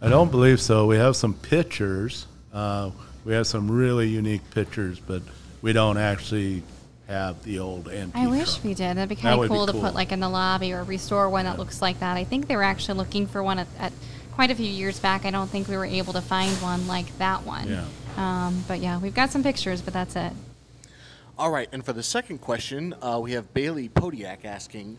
I 0.00 0.08
don't 0.08 0.30
believe 0.30 0.60
so. 0.60 0.86
We 0.86 0.96
have 0.96 1.14
some 1.14 1.34
pictures. 1.34 2.26
Uh, 2.54 2.90
we 3.24 3.32
have 3.34 3.46
some 3.46 3.70
really 3.70 4.08
unique 4.08 4.48
pictures, 4.50 5.00
but 5.00 5.22
we 5.62 5.72
don't 5.72 5.96
actually 5.96 6.62
have 7.08 7.42
the 7.42 7.58
old 7.58 7.88
antique. 7.88 8.16
I 8.16 8.26
wish 8.26 8.54
truck. 8.54 8.64
we 8.64 8.74
did. 8.74 8.96
That'd 8.96 9.08
be 9.08 9.16
kind 9.16 9.40
of 9.40 9.48
cool, 9.48 9.58
cool, 9.58 9.66
to 9.66 9.72
put 9.72 9.94
like 9.94 10.12
in 10.12 10.20
the 10.20 10.28
lobby 10.28 10.72
or 10.72 10.84
restore 10.84 11.28
one 11.28 11.44
yeah. 11.44 11.52
that 11.52 11.58
looks 11.58 11.82
like 11.82 12.00
that. 12.00 12.16
I 12.16 12.24
think 12.24 12.48
they 12.48 12.56
were 12.56 12.62
actually 12.62 12.98
looking 12.98 13.26
for 13.26 13.42
one 13.42 13.58
at, 13.58 13.68
at 13.78 13.92
quite 14.32 14.50
a 14.50 14.54
few 14.54 14.66
years 14.68 14.98
back. 14.98 15.24
I 15.24 15.30
don't 15.30 15.48
think 15.48 15.68
we 15.68 15.76
were 15.76 15.84
able 15.84 16.12
to 16.14 16.20
find 16.20 16.50
one 16.62 16.86
like 16.86 17.16
that 17.18 17.44
one. 17.44 17.68
Yeah. 17.68 17.84
Um, 18.16 18.64
but 18.68 18.80
yeah, 18.80 18.98
we've 18.98 19.14
got 19.14 19.30
some 19.30 19.42
pictures, 19.42 19.82
but 19.82 19.92
that's 19.92 20.16
it. 20.16 20.32
All 21.36 21.50
right, 21.50 21.68
and 21.72 21.84
for 21.84 21.92
the 21.92 22.02
second 22.02 22.40
question, 22.40 22.94
uh, 23.02 23.18
we 23.20 23.32
have 23.32 23.52
Bailey 23.52 23.88
Podiak 23.88 24.44
asking, 24.44 24.98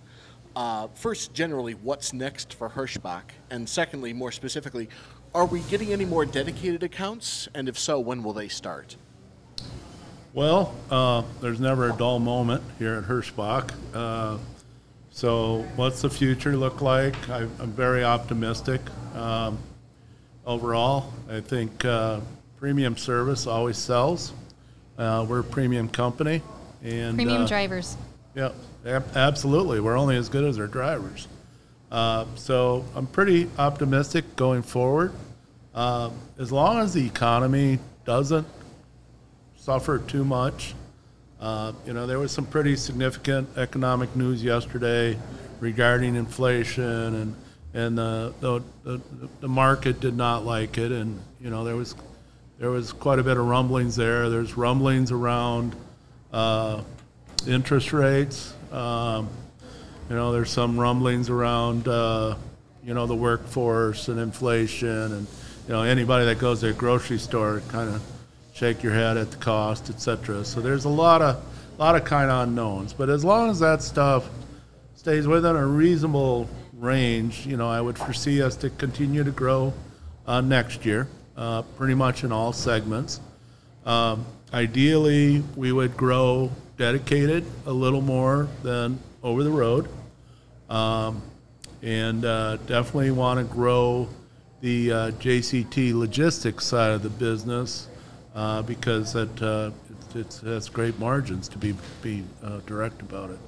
uh, 0.53 0.87
first, 0.93 1.33
generally, 1.33 1.73
what's 1.73 2.11
next 2.11 2.53
for 2.53 2.69
Hirschbach? 2.69 3.23
And 3.49 3.67
secondly, 3.69 4.11
more 4.11 4.33
specifically, 4.33 4.89
are 5.35 5.45
we 5.45 5.59
getting 5.61 5.91
any 5.91 6.05
more 6.05 6.25
dedicated 6.25 6.81
accounts? 6.81 7.49
And 7.53 7.67
if 7.67 7.77
so, 7.77 7.99
when 7.99 8.23
will 8.23 8.31
they 8.31 8.47
start? 8.47 8.95
Well, 10.33 10.73
uh, 10.89 11.23
there's 11.41 11.59
never 11.59 11.89
a 11.89 11.93
dull 11.93 12.19
moment 12.19 12.63
here 12.79 12.95
at 12.95 13.03
Hirschbach. 13.03 13.71
Uh, 13.93 14.37
so, 15.11 15.65
what's 15.75 16.01
the 16.01 16.09
future 16.09 16.55
look 16.57 16.81
like? 16.81 17.29
I, 17.29 17.41
am 17.41 17.71
very 17.71 18.03
optimistic. 18.03 18.81
Um, 19.13 19.57
overall, 20.45 21.13
I 21.29 21.41
think 21.41 21.83
uh, 21.85 22.21
premium 22.57 22.97
service 22.97 23.45
always 23.45 23.77
sells. 23.77 24.33
Uh, 24.97 25.25
we're 25.27 25.39
a 25.39 25.43
premium 25.43 25.89
company, 25.89 26.41
and 26.83 27.15
premium 27.15 27.43
uh, 27.43 27.47
drivers. 27.47 27.97
Yeah, 28.35 28.51
absolutely. 29.15 29.79
We're 29.79 29.97
only 29.97 30.15
as 30.15 30.29
good 30.29 30.43
as 30.43 30.59
our 30.59 30.67
drivers. 30.67 31.27
Uh, 31.91 32.25
so 32.35 32.85
I'm 32.95 33.07
pretty 33.07 33.49
optimistic 33.57 34.35
going 34.35 34.61
forward. 34.61 35.13
Uh, 35.73 36.09
as 36.39 36.51
long 36.51 36.79
as 36.79 36.93
the 36.93 37.05
economy 37.05 37.79
doesn't 38.05 38.47
suffer 39.57 39.97
too 39.97 40.23
much. 40.23 40.75
Uh, 41.39 41.73
you 41.85 41.93
know, 41.93 42.05
there 42.07 42.19
was 42.19 42.31
some 42.31 42.45
pretty 42.45 42.75
significant 42.75 43.49
economic 43.57 44.15
news 44.15 44.43
yesterday 44.43 45.17
regarding 45.59 46.15
inflation 46.15 46.83
and 47.15 47.35
and 47.73 47.97
the, 47.97 48.33
the, 48.39 48.61
the, 48.83 49.01
the 49.41 49.47
market 49.49 49.99
did 49.99 50.15
not 50.15 50.45
like 50.45 50.77
it 50.77 50.93
and 50.93 51.19
you 51.41 51.49
know 51.49 51.65
there 51.65 51.75
was 51.75 51.93
there 52.57 52.69
was 52.69 52.93
quite 52.93 53.19
a 53.19 53.23
bit 53.23 53.35
of 53.35 53.45
rumblings 53.45 53.97
there. 53.97 54.29
There's 54.29 54.55
rumblings 54.55 55.11
around 55.11 55.75
uh, 56.31 56.83
interest 57.45 57.91
rates. 57.91 58.53
Um, 58.71 59.27
you 60.09 60.15
know, 60.15 60.31
there's 60.31 60.51
some 60.51 60.79
rumblings 60.79 61.29
around, 61.29 61.87
uh, 61.87 62.35
you 62.83 62.93
know, 62.93 63.07
the 63.07 63.15
workforce 63.15 64.07
and 64.07 64.19
inflation, 64.19 64.89
and 64.89 65.27
you 65.67 65.73
know, 65.73 65.81
anybody 65.81 66.25
that 66.25 66.39
goes 66.39 66.61
to 66.61 66.69
a 66.69 66.73
grocery 66.73 67.17
store 67.17 67.61
kind 67.69 67.89
of 67.89 68.01
shake 68.53 68.83
your 68.83 68.93
head 68.93 69.17
at 69.17 69.31
the 69.31 69.37
cost, 69.37 69.89
etc. 69.89 70.45
So 70.45 70.61
there's 70.61 70.85
a 70.85 70.89
lot 70.89 71.21
of, 71.21 71.43
a 71.77 71.81
lot 71.81 71.95
of 71.95 72.05
kind 72.05 72.29
of 72.29 72.47
unknowns. 72.47 72.93
But 72.93 73.09
as 73.09 73.25
long 73.25 73.49
as 73.49 73.59
that 73.59 73.81
stuff 73.81 74.29
stays 74.95 75.27
within 75.27 75.55
a 75.55 75.65
reasonable 75.65 76.47
range, 76.73 77.45
you 77.45 77.57
know, 77.57 77.69
I 77.69 77.81
would 77.81 77.97
foresee 77.97 78.41
us 78.41 78.55
to 78.57 78.69
continue 78.69 79.23
to 79.23 79.31
grow 79.31 79.73
uh, 80.27 80.41
next 80.41 80.85
year 80.85 81.07
uh, 81.37 81.63
pretty 81.77 81.95
much 81.95 82.23
in 82.23 82.31
all 82.31 82.53
segments. 82.53 83.19
Um, 83.85 84.25
ideally, 84.53 85.43
we 85.55 85.71
would 85.71 85.97
grow 85.97 86.51
dedicated 86.77 87.45
a 87.65 87.71
little 87.71 88.01
more 88.01 88.47
than 88.63 88.99
over 89.25 89.43
the 89.43 89.49
road, 89.49 89.89
um, 90.69 91.21
and 91.81 92.23
uh, 92.23 92.57
definitely 92.67 93.09
want 93.09 93.39
to 93.39 93.53
grow 93.53 94.07
the 94.61 94.91
uh, 94.91 95.11
JCT 95.11 95.95
logistics 95.95 96.63
side 96.63 96.91
of 96.91 97.01
the 97.01 97.09
business 97.09 97.87
uh, 98.35 98.61
because 98.61 99.15
it, 99.15 99.41
uh, 99.41 99.71
it, 100.13 100.15
it, 100.15 100.41
has 100.45 100.69
great 100.69 100.97
margins 100.99 101.47
to 101.49 101.57
be 101.57 101.73
be 102.03 102.23
uh, 102.43 102.59
direct 102.67 103.01
about 103.01 103.31
it. 103.31 103.39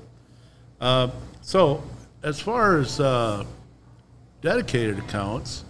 Uh, 0.81 1.09
so, 1.41 1.83
as 2.23 2.39
far 2.39 2.79
as 2.79 2.97
dedicated 4.41 4.97
accounts, 4.97 5.63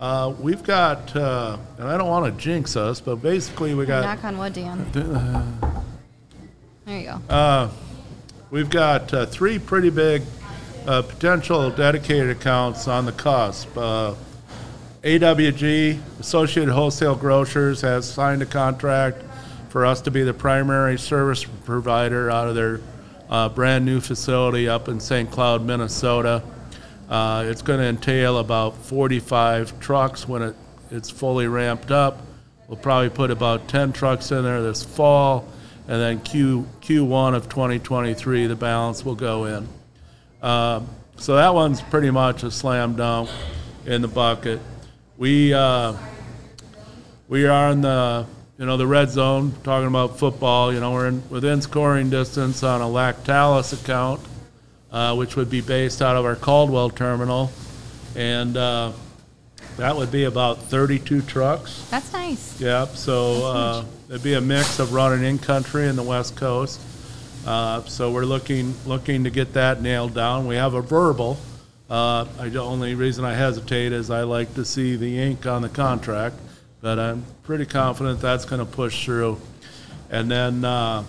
uh, 0.00 0.32
we've 0.38 0.62
got, 0.62 1.14
uh, 1.16 1.58
and 1.78 1.88
I 1.88 1.98
don't 1.98 2.08
want 2.08 2.32
to 2.32 2.40
jinx 2.40 2.76
us, 2.76 3.00
but 3.00 3.16
basically 3.16 3.74
we 3.74 3.86
got. 3.86 4.04
Knock 4.04 4.24
on 4.24 4.38
wood, 4.38 4.52
Dan. 4.52 4.86
there 6.86 7.00
you 7.00 7.06
go. 7.28 7.70
We've 8.50 8.70
got 8.70 9.12
uh, 9.12 9.26
three 9.26 9.58
pretty 9.58 9.90
big 9.90 10.22
uh, 10.86 11.02
potential 11.02 11.70
dedicated 11.70 12.30
accounts 12.30 12.88
on 12.88 13.04
the 13.04 13.12
cusp. 13.12 13.76
Uh, 13.76 14.14
AWG, 15.02 16.00
Associated 16.18 16.72
Wholesale 16.72 17.14
Grocers, 17.14 17.82
has 17.82 18.10
signed 18.10 18.40
a 18.40 18.46
contract 18.46 19.22
for 19.68 19.84
us 19.84 20.00
to 20.00 20.10
be 20.10 20.22
the 20.22 20.32
primary 20.32 20.98
service 20.98 21.44
provider 21.44 22.30
out 22.30 22.48
of 22.48 22.54
their 22.54 22.80
uh, 23.28 23.50
brand-new 23.50 24.00
facility 24.00 24.66
up 24.66 24.88
in 24.88 24.98
St. 24.98 25.30
Cloud, 25.30 25.62
Minnesota. 25.62 26.42
Uh, 27.10 27.44
It's 27.46 27.60
going 27.60 27.80
to 27.80 27.86
entail 27.86 28.38
about 28.38 28.74
45 28.76 29.78
trucks 29.78 30.26
when 30.26 30.40
it, 30.40 30.56
it's 30.90 31.10
fully 31.10 31.48
ramped 31.48 31.90
up. 31.90 32.22
We'll 32.66 32.78
probably 32.78 33.10
put 33.10 33.30
about 33.30 33.68
10 33.68 33.92
trucks 33.92 34.32
in 34.32 34.42
there 34.42 34.62
this 34.62 34.82
fall, 34.82 35.46
and 35.88 36.00
then 36.00 36.20
Q, 36.20 36.66
Q1 36.82 37.34
of 37.34 37.48
2023, 37.48 38.46
the 38.46 38.54
balance 38.54 39.04
will 39.04 39.14
go 39.16 39.46
in. 39.46 39.68
Uh, 40.42 40.82
So 41.16 41.34
that 41.34 41.52
one's 41.52 41.80
pretty 41.82 42.10
much 42.10 42.44
a 42.44 42.50
slam 42.50 42.94
dunk 42.94 43.28
in 43.86 44.02
the 44.02 44.08
bucket. 44.08 44.60
We, 45.16 45.52
uh, 45.52 45.94
we 47.26 47.44
are 47.46 47.70
in 47.70 47.80
the, 47.80 48.24
you 48.56 48.66
know, 48.66 48.76
the 48.76 48.86
red 48.86 49.10
zone, 49.10 49.52
talking 49.64 49.88
about 49.88 50.16
football, 50.18 50.72
you 50.72 50.78
know, 50.78 50.92
we're 50.92 51.08
in, 51.08 51.28
within 51.28 51.60
scoring 51.60 52.08
distance 52.08 52.62
on 52.62 52.82
a 52.82 52.84
Lactalis 52.84 53.72
account, 53.72 54.20
uh, 54.92 55.16
which 55.16 55.34
would 55.34 55.50
be 55.50 55.60
based 55.60 56.02
out 56.02 56.14
of 56.14 56.24
our 56.24 56.36
Caldwell 56.36 56.90
terminal. 56.90 57.50
And, 58.14 58.56
uh, 58.56 58.92
that 59.78 59.96
would 59.96 60.12
be 60.12 60.24
about 60.24 60.58
thirty-two 60.58 61.22
trucks. 61.22 61.88
That's 61.90 62.12
nice. 62.12 62.60
Yep, 62.60 62.96
so, 62.96 63.46
uh, 63.46 63.84
it'd 64.08 64.22
be 64.22 64.34
a 64.34 64.40
mix 64.40 64.78
of 64.78 64.92
running 64.92 65.24
in 65.24 65.38
country 65.38 65.88
and 65.88 65.96
the 65.96 66.02
west 66.02 66.36
coast. 66.36 66.80
Uh, 67.46 67.82
so 67.84 68.10
we're 68.10 68.26
looking, 68.26 68.74
looking 68.84 69.24
to 69.24 69.30
get 69.30 69.54
that 69.54 69.80
nailed 69.80 70.14
down. 70.14 70.46
We 70.46 70.56
have 70.56 70.74
a 70.74 70.82
verbal. 70.82 71.38
Uh, 71.88 72.26
I, 72.38 72.50
the 72.50 72.60
only 72.60 72.94
reason 72.94 73.24
I 73.24 73.32
hesitate 73.32 73.92
is 73.92 74.10
I 74.10 74.24
like 74.24 74.52
to 74.54 74.64
see 74.64 74.96
the 74.96 75.18
ink 75.18 75.46
on 75.46 75.62
the 75.62 75.70
contract, 75.70 76.36
but 76.82 76.98
I'm 76.98 77.24
pretty 77.44 77.64
confident 77.64 78.20
that's 78.20 78.44
gonna 78.44 78.66
push 78.66 79.04
through. 79.04 79.40
And 80.10 80.30
then, 80.30 80.64
uh, 80.64 81.04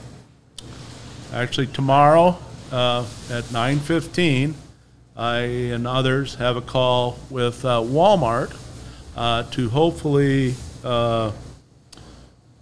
actually 1.34 1.68
tomorrow, 1.68 2.38
uh, 2.72 3.06
at 3.30 3.52
nine 3.52 3.80
fifteen, 3.80 4.56
I 5.20 5.40
and 5.74 5.86
others 5.86 6.36
have 6.36 6.56
a 6.56 6.62
call 6.62 7.20
with 7.30 7.66
uh, 7.66 7.82
Walmart 7.82 8.58
uh, 9.18 9.44
to 9.52 9.68
hopefully, 9.68 10.56
uh, 10.82 11.34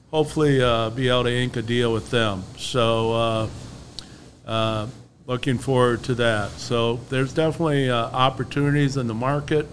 hopefully 0.10 0.60
uh, 0.60 0.90
be 0.90 1.08
able 1.08 1.26
to 1.26 1.32
ink 1.32 1.56
a 1.56 1.62
deal 1.62 1.94
with 1.94 2.10
them. 2.10 2.44
So, 2.58 3.14
uh, 3.14 3.50
uh, 4.48 4.88
looking 5.28 5.60
forward 5.60 6.02
to 6.06 6.16
that. 6.16 6.50
So 6.54 6.96
there's 7.10 7.32
definitely 7.32 7.92
opportunities 7.92 8.98
in 8.98 9.06
the 9.06 9.14
market. 9.14 9.68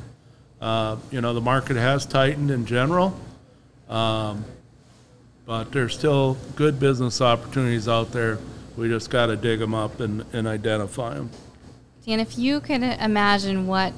You 0.61 1.21
know, 1.23 1.33
the 1.33 1.41
market 1.41 1.79
has 1.79 2.05
tightened 2.05 2.51
in 2.51 2.67
general, 2.67 3.19
um, 3.89 4.45
but 5.47 5.73
there's 5.73 5.95
still 5.97 6.37
good 6.55 6.79
business 6.79 7.23
opportunities 7.23 7.89
out 7.89 8.13
there. 8.13 8.39
We 8.77 8.89
just 8.89 9.09
got 9.09 9.27
to 9.27 9.37
dig 9.37 9.61
them 9.61 9.73
up 9.73 10.01
and 10.01 10.27
and 10.35 10.47
identify 10.47 11.15
them. 11.15 11.31
Dan, 12.07 12.21
if 12.21 12.39
you 12.39 12.61
could 12.61 12.83
imagine 12.83 13.67
what 13.67 13.95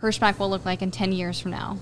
Hirschbach 0.00 0.38
will 0.38 0.48
look 0.48 0.64
like 0.64 0.80
in 0.80 0.90
10 0.90 1.12
years 1.12 1.38
from 1.38 1.50
now, 1.50 1.78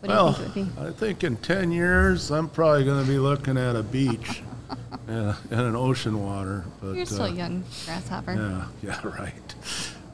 what 0.00 0.08
do 0.08 0.08
you 0.08 0.14
Well, 0.14 0.32
think 0.34 0.56
it 0.56 0.60
would 0.60 0.76
be? 0.76 0.88
I 0.88 0.90
think 0.92 1.24
in 1.24 1.36
10 1.36 1.72
years, 1.72 2.30
I'm 2.30 2.50
probably 2.50 2.84
going 2.84 3.02
to 3.02 3.10
be 3.10 3.18
looking 3.18 3.56
at 3.56 3.76
a 3.76 3.82
beach 3.82 4.42
and, 5.06 5.34
and 5.50 5.60
an 5.60 5.74
ocean 5.76 6.22
water. 6.22 6.64
But, 6.82 6.96
You're 6.96 7.06
still 7.06 7.22
uh, 7.22 7.28
young, 7.28 7.64
grasshopper. 7.86 8.34
Yeah, 8.34 8.66
yeah, 8.82 9.08
right. 9.18 9.54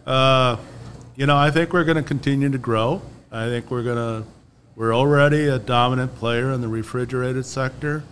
Uh, 0.07 0.57
you 1.17 1.27
know, 1.27 1.37
I 1.37 1.51
think 1.51 1.73
we're 1.73 1.85
going 1.85 1.97
to 1.97 2.05
continue 2.05 2.49
to 2.49 2.59
grow. 2.59 3.03
I 3.33 3.47
think 3.47 3.73
we're 3.73 3.83
going 3.83 4.23
to, 4.23 4.29
we're 4.77 4.95
already 4.95 5.49
a 5.49 5.59
dominant 5.59 6.15
player 6.15 6.53
in 6.53 6.61
the 6.61 6.69
refrigerated 6.69 7.45
sector. 7.45 8.05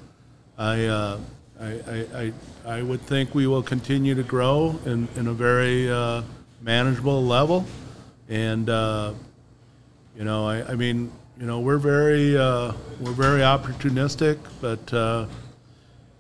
I, 0.59 0.87
uh, 0.87 1.19
I, 1.61 1.67
I, 1.67 2.07
I, 2.15 2.33
I 2.67 2.81
would 2.81 3.03
think 3.03 3.35
we 3.35 3.47
will 3.47 3.63
continue 3.63 4.15
to 4.15 4.23
grow 4.23 4.81
in, 4.87 5.07
in 5.17 5.27
a 5.27 5.35
very 5.35 5.91
uh, 5.91 6.23
manageable 6.63 7.23
level. 7.23 7.67
And, 8.31 8.71
uh, 8.71 9.13
you 10.17 10.25
know, 10.25 10.49
I, 10.49 10.73
I 10.73 10.75
mean, 10.75 11.13
you 11.39 11.45
know, 11.45 11.61
we're 11.61 11.77
very, 11.77 12.39
uh, 12.39 12.73
we're 13.01 13.13
very 13.13 13.43
opportunistic, 13.43 14.39
but, 14.63 14.95
uh, 14.95 15.27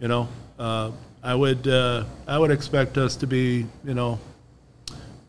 you 0.00 0.08
know, 0.08 0.28
uh, 0.58 0.90
I 1.22 1.34
would, 1.34 1.66
uh, 1.66 2.04
I 2.26 2.38
would 2.38 2.50
expect 2.50 2.98
us 2.98 3.16
to 3.16 3.26
be, 3.26 3.64
you 3.82 3.94
know, 3.94 4.20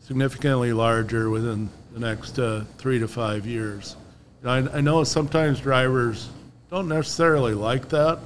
significantly 0.01 0.73
larger 0.73 1.29
within 1.29 1.69
the 1.93 1.99
next 2.01 2.37
three 2.77 2.99
to 2.99 3.07
five 3.07 3.45
years. 3.45 3.95
I, 4.43 4.57
I 4.57 4.81
know 4.81 5.01
sometimes 5.05 5.61
drivers 5.61 6.27
don't 6.69 6.89
necessarily 6.89 7.53
like 7.53 7.87
that, 7.89 8.19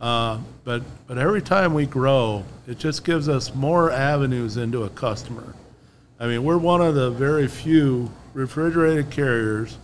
uh, 0.00 0.38
but 0.64 0.82
but 1.06 1.18
every 1.18 1.42
time 1.42 1.74
we 1.74 1.86
grow, 1.86 2.44
it 2.66 2.78
just 2.78 3.04
gives 3.04 3.28
us 3.28 3.54
more 3.54 3.90
avenues 3.90 4.56
into 4.56 4.84
a 4.84 4.88
customer. 4.90 5.54
I 6.18 6.26
mean, 6.26 6.44
we're 6.44 6.58
one 6.58 6.80
of 6.80 6.94
the 6.94 7.10
very 7.10 7.48
few 7.48 8.10
refrigerated 8.34 9.10
carriers 9.10 9.78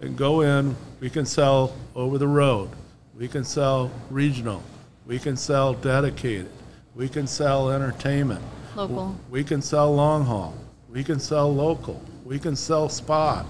that 0.00 0.16
go 0.16 0.40
in. 0.40 0.76
We 1.00 1.10
can 1.10 1.26
sell 1.26 1.74
over 1.94 2.18
the 2.18 2.28
road. 2.28 2.70
We 3.16 3.28
can 3.28 3.44
sell 3.44 3.90
regional. 4.10 4.62
We 5.06 5.18
can 5.18 5.36
sell 5.36 5.74
dedicated. 5.74 6.50
We 6.94 7.08
can 7.08 7.26
sell 7.26 7.70
entertainment. 7.70 8.42
Local. 8.74 9.16
We 9.30 9.44
can 9.44 9.62
sell 9.62 9.94
long 9.94 10.24
haul. 10.24 10.54
We 10.88 11.04
can 11.04 11.18
sell 11.18 11.52
local. 11.52 12.02
We 12.24 12.38
can 12.38 12.56
sell 12.56 12.88
spot. 12.88 13.46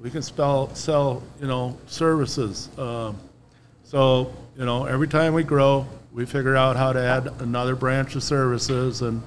We 0.00 0.10
can 0.10 0.22
spell, 0.22 0.74
sell, 0.74 1.22
you 1.40 1.46
know, 1.46 1.76
services. 1.86 2.68
Um, 2.78 3.18
so, 3.82 4.32
you 4.58 4.64
know, 4.64 4.86
every 4.86 5.08
time 5.08 5.34
we 5.34 5.42
grow, 5.42 5.86
we 6.12 6.24
figure 6.24 6.56
out 6.56 6.76
how 6.76 6.92
to 6.92 7.00
add 7.00 7.26
another 7.40 7.76
branch 7.76 8.16
of 8.16 8.22
services. 8.22 9.02
And, 9.02 9.22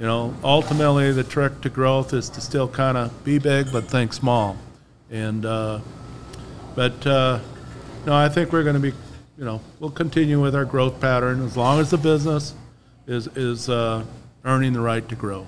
you 0.00 0.06
know, 0.06 0.34
ultimately 0.42 1.12
the 1.12 1.22
trick 1.22 1.60
to 1.60 1.70
growth 1.70 2.12
is 2.12 2.28
to 2.30 2.40
still 2.40 2.66
kind 2.66 2.96
of 2.96 3.24
be 3.24 3.38
big 3.38 3.70
but 3.70 3.84
think 3.84 4.12
small. 4.12 4.56
And, 5.10 5.46
uh, 5.46 5.80
but, 6.74 7.06
uh, 7.06 7.38
no, 8.04 8.14
I 8.14 8.28
think 8.28 8.52
we're 8.52 8.64
going 8.64 8.74
to 8.74 8.80
be, 8.80 8.92
you 9.38 9.44
know, 9.44 9.60
we'll 9.78 9.90
continue 9.90 10.40
with 10.40 10.56
our 10.56 10.64
growth 10.64 11.00
pattern 11.00 11.42
as 11.44 11.56
long 11.56 11.78
as 11.78 11.90
the 11.90 11.98
business 11.98 12.54
is, 13.06 13.28
is 13.36 13.68
uh, 13.68 14.04
earning 14.44 14.72
the 14.72 14.80
right 14.80 15.08
to 15.08 15.14
grow. 15.14 15.46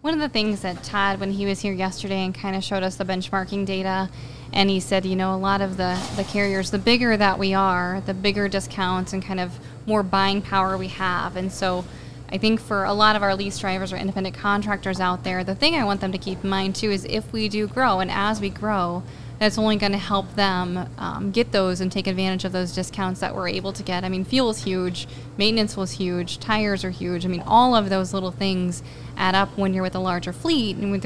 One 0.00 0.14
of 0.14 0.20
the 0.20 0.28
things 0.28 0.60
that 0.60 0.84
Todd, 0.84 1.18
when 1.18 1.32
he 1.32 1.44
was 1.44 1.60
here 1.60 1.72
yesterday 1.72 2.24
and 2.24 2.32
kind 2.32 2.54
of 2.54 2.62
showed 2.62 2.84
us 2.84 2.94
the 2.94 3.04
benchmarking 3.04 3.66
data, 3.66 4.08
and 4.52 4.70
he 4.70 4.78
said, 4.78 5.04
you 5.04 5.16
know, 5.16 5.34
a 5.34 5.36
lot 5.36 5.60
of 5.60 5.76
the, 5.76 6.00
the 6.14 6.22
carriers, 6.22 6.70
the 6.70 6.78
bigger 6.78 7.16
that 7.16 7.36
we 7.36 7.52
are, 7.52 8.00
the 8.06 8.14
bigger 8.14 8.48
discounts 8.48 9.12
and 9.12 9.24
kind 9.24 9.40
of 9.40 9.58
more 9.86 10.04
buying 10.04 10.40
power 10.40 10.78
we 10.78 10.86
have. 10.86 11.34
And 11.34 11.50
so 11.50 11.84
I 12.30 12.38
think 12.38 12.60
for 12.60 12.84
a 12.84 12.92
lot 12.92 13.16
of 13.16 13.24
our 13.24 13.34
lease 13.34 13.58
drivers 13.58 13.92
or 13.92 13.96
independent 13.96 14.36
contractors 14.36 15.00
out 15.00 15.24
there, 15.24 15.42
the 15.42 15.56
thing 15.56 15.74
I 15.74 15.82
want 15.82 16.00
them 16.00 16.12
to 16.12 16.18
keep 16.18 16.44
in 16.44 16.48
mind 16.48 16.76
too 16.76 16.92
is 16.92 17.04
if 17.04 17.32
we 17.32 17.48
do 17.48 17.66
grow 17.66 17.98
and 17.98 18.08
as 18.08 18.40
we 18.40 18.50
grow, 18.50 19.02
that's 19.38 19.58
only 19.58 19.76
going 19.76 19.92
to 19.92 19.98
help 19.98 20.34
them 20.34 20.88
um, 20.98 21.30
get 21.30 21.52
those 21.52 21.80
and 21.80 21.92
take 21.92 22.06
advantage 22.06 22.44
of 22.44 22.52
those 22.52 22.74
discounts 22.74 23.20
that 23.20 23.34
we're 23.34 23.48
able 23.48 23.72
to 23.72 23.82
get. 23.82 24.04
I 24.04 24.08
mean, 24.08 24.24
fuel 24.24 24.50
is 24.50 24.62
huge, 24.62 25.06
maintenance 25.36 25.76
was 25.76 25.92
huge, 25.92 26.38
tires 26.38 26.84
are 26.84 26.90
huge. 26.90 27.24
I 27.24 27.28
mean, 27.28 27.42
all 27.46 27.76
of 27.76 27.88
those 27.88 28.12
little 28.12 28.32
things 28.32 28.82
add 29.16 29.34
up 29.34 29.56
when 29.56 29.74
you're 29.74 29.82
with 29.82 29.94
a 29.94 30.00
larger 30.00 30.32
fleet, 30.32 30.76
and 30.76 30.90
when, 30.90 31.00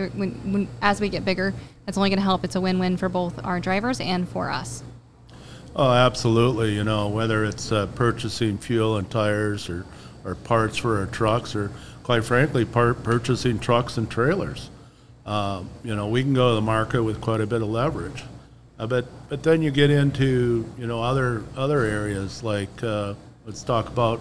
when 0.52 0.68
as 0.80 1.00
we 1.00 1.08
get 1.08 1.24
bigger, 1.24 1.54
that's 1.84 1.98
only 1.98 2.10
going 2.10 2.18
to 2.18 2.24
help. 2.24 2.44
It's 2.44 2.54
a 2.54 2.60
win-win 2.60 2.96
for 2.96 3.08
both 3.08 3.44
our 3.44 3.60
drivers 3.60 4.00
and 4.00 4.28
for 4.28 4.50
us. 4.50 4.82
Oh, 5.74 5.90
absolutely. 5.90 6.74
You 6.74 6.84
know, 6.84 7.08
whether 7.08 7.44
it's 7.44 7.72
uh, 7.72 7.86
purchasing 7.86 8.58
fuel 8.58 8.98
and 8.98 9.10
tires 9.10 9.68
or, 9.68 9.86
or 10.24 10.34
parts 10.34 10.76
for 10.76 11.00
our 11.00 11.06
trucks, 11.06 11.56
or 11.56 11.70
quite 12.02 12.24
frankly, 12.24 12.64
part 12.64 13.02
purchasing 13.02 13.58
trucks 13.58 13.96
and 13.96 14.10
trailers. 14.10 14.70
Uh, 15.24 15.62
you 15.84 15.94
know, 15.94 16.08
we 16.08 16.22
can 16.22 16.34
go 16.34 16.50
to 16.50 16.54
the 16.56 16.60
market 16.60 17.02
with 17.02 17.20
quite 17.20 17.40
a 17.40 17.46
bit 17.46 17.62
of 17.62 17.68
leverage. 17.68 18.24
Uh, 18.78 18.86
but 18.86 19.06
but 19.28 19.42
then 19.42 19.62
you 19.62 19.70
get 19.70 19.90
into 19.90 20.64
you 20.78 20.86
know 20.86 21.02
other 21.02 21.44
other 21.56 21.84
areas 21.84 22.42
like 22.42 22.82
uh, 22.82 23.14
let's 23.46 23.62
talk 23.62 23.86
about 23.88 24.20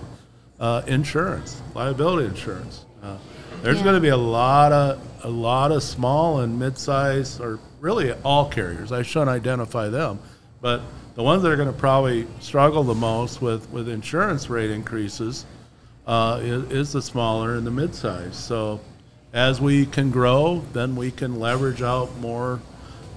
uh, 0.59 0.83
insurance, 0.87 1.61
liability 1.73 2.27
insurance. 2.27 2.85
Uh, 3.01 3.17
there's 3.63 3.77
Yeah. 3.77 3.83
going 3.83 3.95
to 3.95 4.01
be 4.01 4.09
a 4.09 4.17
lot 4.17 4.71
of 4.71 5.01
a 5.23 5.29
lot 5.29 5.71
of 5.71 5.81
small 5.81 6.39
and 6.41 6.59
mid-size, 6.59 7.39
or 7.39 7.59
really 7.79 8.11
all 8.23 8.45
carriers. 8.49 8.91
I 8.91 9.01
shouldn't 9.01 9.29
identify 9.29 9.87
them, 9.87 10.19
but 10.61 10.81
the 11.15 11.23
ones 11.23 11.41
that 11.43 11.51
are 11.51 11.55
going 11.55 11.71
to 11.71 11.79
probably 11.79 12.27
struggle 12.39 12.83
the 12.83 12.93
most 12.95 13.41
with 13.41 13.67
with 13.71 13.89
insurance 13.89 14.49
rate 14.49 14.69
increases 14.69 15.45
uh, 16.05 16.39
is, 16.43 16.71
is 16.71 16.91
the 16.93 17.01
smaller 17.01 17.55
and 17.55 17.65
the 17.65 17.71
mid-size. 17.71 18.35
So 18.35 18.79
as 19.33 19.61
we 19.61 19.85
can 19.85 20.11
grow, 20.11 20.63
then 20.73 20.95
we 20.95 21.11
can 21.11 21.39
leverage 21.39 21.81
out 21.81 22.15
more, 22.17 22.59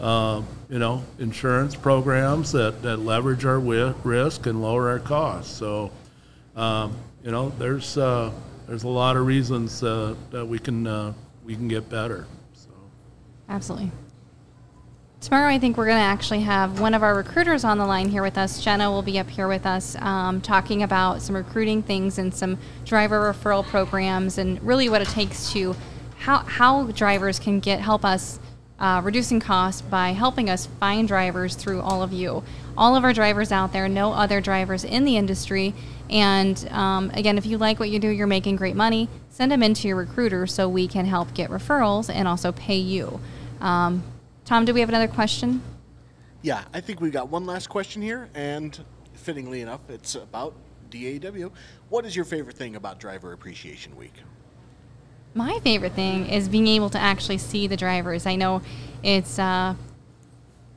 uh, 0.01 0.43
you 0.69 0.79
know, 0.79 1.03
insurance 1.19 1.75
programs 1.75 2.53
that, 2.53 2.83
that 2.83 2.99
leverage 2.99 3.45
our 3.45 3.59
risk 3.59 4.47
and 4.47 4.63
lower 4.63 4.89
our 4.91 5.01
costs. 5.01 5.57
So, 5.57 5.91
um, 6.57 6.97
you 7.23 7.31
know, 7.31 7.51
there's 7.59 7.99
uh, 7.99 8.31
there's 8.67 8.85
a 8.85 8.89
lot 8.89 9.17
of 9.17 9.27
reasons 9.27 9.83
uh, 9.83 10.15
that 10.31 10.47
we 10.47 10.59
can 10.59 10.87
uh, 10.87 11.13
we 11.45 11.55
can 11.55 11.69
get 11.69 11.89
better. 11.89 12.27
So. 12.55 12.69
Absolutely. 13.49 13.91
Tomorrow, 15.21 15.49
I 15.49 15.59
think 15.59 15.79
we're 15.79 15.87
going 15.87 15.97
to 15.97 16.05
actually 16.05 16.43
have 16.43 16.81
one 16.81 16.93
of 16.93 17.03
our 17.03 17.15
recruiters 17.15 17.65
on 17.65 17.79
the 17.79 17.87
line 17.87 18.11
here 18.11 18.21
with 18.21 18.37
us. 18.37 18.63
Jenna 18.63 18.91
will 18.91 19.01
be 19.01 19.19
up 19.19 19.31
here 19.31 19.49
with 19.49 19.65
us 19.65 19.97
um, 19.97 20.43
talking 20.43 20.83
about 20.83 21.23
some 21.23 21.35
recruiting 21.35 21.83
things 21.83 22.19
and 22.19 22.33
some 22.35 22.59
driver 22.85 23.33
referral 23.33 23.65
programs 23.65 24.37
and 24.37 24.63
really 24.63 24.91
what 24.91 25.01
it 25.01 25.09
takes 25.09 25.51
to 25.55 25.75
how, 26.25 26.39
how 26.39 26.85
drivers 26.85 27.39
can 27.39 27.61
get 27.61 27.81
help 27.81 28.03
us 28.03 28.41
uh, 28.79 28.99
reducing 29.05 29.41
costs 29.41 29.83
by 29.83 30.13
helping 30.13 30.49
us 30.49 30.65
find 30.81 31.07
drivers 31.07 31.55
through 31.55 31.83
all 31.83 32.03
of 32.03 32.15
you. 32.15 32.43
All 32.79 32.97
of 32.97 33.05
our 33.05 33.13
drivers 33.13 33.53
out 33.53 33.75
there 33.75 33.91
know 33.91 34.15
other 34.15 34.41
drivers 34.41 34.85
in 34.85 35.05
the 35.05 35.19
industry. 35.19 35.75
And 36.09 36.67
um, 36.71 37.11
again, 37.11 37.37
if 37.37 37.45
you 37.45 37.59
like 37.59 37.79
what 37.79 37.91
you 37.91 37.99
do, 37.99 38.09
you're 38.09 38.27
making 38.27 38.57
great 38.57 38.75
money, 38.75 39.11
send 39.29 39.53
them 39.53 39.63
into 39.63 39.87
your 39.87 39.99
recruiter 39.99 40.47
so 40.47 40.67
we 40.67 40.89
can 40.89 41.05
help 41.05 41.35
get 41.35 41.51
referrals 41.51 42.09
and 42.13 42.27
also 42.27 42.53
pay 42.53 42.79
you. 42.79 43.21
Um, 43.61 44.03
Tom, 44.47 44.65
do 44.65 44.73
we 44.73 44.81
have 44.81 44.89
another 44.89 45.09
question? 45.09 45.61
Yeah, 46.41 46.65
I 46.73 46.81
think 46.81 47.03
we've 47.03 47.13
got 47.13 47.29
one 47.29 47.45
last 47.45 47.67
question 47.69 48.01
here, 48.01 48.31
and 48.35 48.83
fittingly 49.13 49.61
enough, 49.61 49.81
it's 49.91 50.15
about 50.15 50.55
DAW. 50.89 51.51
What 51.91 52.07
is 52.07 52.17
your 52.17 52.25
favorite 52.25 52.57
thing 52.57 52.77
about 52.77 52.99
Driver 52.99 53.35
Appreciation 53.35 53.95
Week? 53.95 54.15
My 55.35 55.59
favorite 55.65 55.93
thing 55.93 56.29
is 56.29 56.49
being 56.49 56.69
able 56.69 56.91
to 56.91 56.99
actually 56.99 57.39
see 57.39 57.67
the 57.67 57.77
drivers. 57.77 58.25
I 58.25 58.37
know 58.37 58.63
it's 59.03 59.39
uh, 59.39 59.75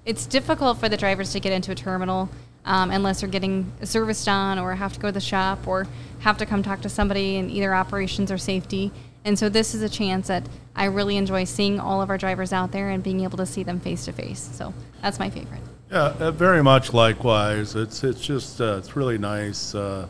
it's 0.04 0.26
difficult 0.26 0.80
for 0.80 0.90
the 0.90 0.98
drivers 0.98 1.32
to 1.34 1.40
get 1.40 1.54
into 1.54 1.72
a 1.72 1.76
terminal 1.76 2.30
um, 2.66 2.90
unless 2.90 3.22
they're 3.22 3.30
getting 3.30 3.72
serviced 3.84 4.28
on 4.28 4.58
or 4.58 4.74
have 4.74 4.94
to 4.94 5.00
go 5.00 5.10
to 5.10 5.12
the 5.12 5.22
shop 5.22 5.68
or 5.68 5.86
have 6.20 6.38
to 6.38 6.46
come 6.46 6.64
talk 6.64 6.82
to 6.82 6.90
somebody 6.90 7.36
in 7.36 7.52
either 7.52 7.76
operations 7.76 8.32
or 8.32 8.38
safety. 8.38 8.92
And 9.24 9.38
so 9.38 9.48
this 9.48 9.76
is 9.76 9.84
a 9.84 9.90
chance 9.90 10.28
that 10.28 10.48
I 10.76 10.86
really 10.86 11.18
enjoy 11.18 11.44
seeing 11.44 11.80
all 11.80 12.02
of 12.02 12.10
our 12.10 12.18
drivers 12.18 12.52
out 12.52 12.72
there 12.72 12.90
and 12.90 13.04
being 13.04 13.22
able 13.22 13.38
to 13.38 13.46
see 13.46 13.62
them 13.62 13.80
face 13.80 14.06
to 14.06 14.12
face. 14.12 14.50
So 14.54 14.74
that's 15.02 15.20
my 15.20 15.30
favorite. 15.30 15.62
Yeah, 15.92 16.14
uh, 16.20 16.32
very 16.32 16.64
much 16.64 16.94
likewise. 16.94 17.76
It's 17.76 18.04
it's 18.04 18.22
just 18.22 18.60
uh, 18.60 18.78
it's 18.78 18.96
really 18.96 19.18
nice. 19.18 19.76
Uh, 19.76 20.08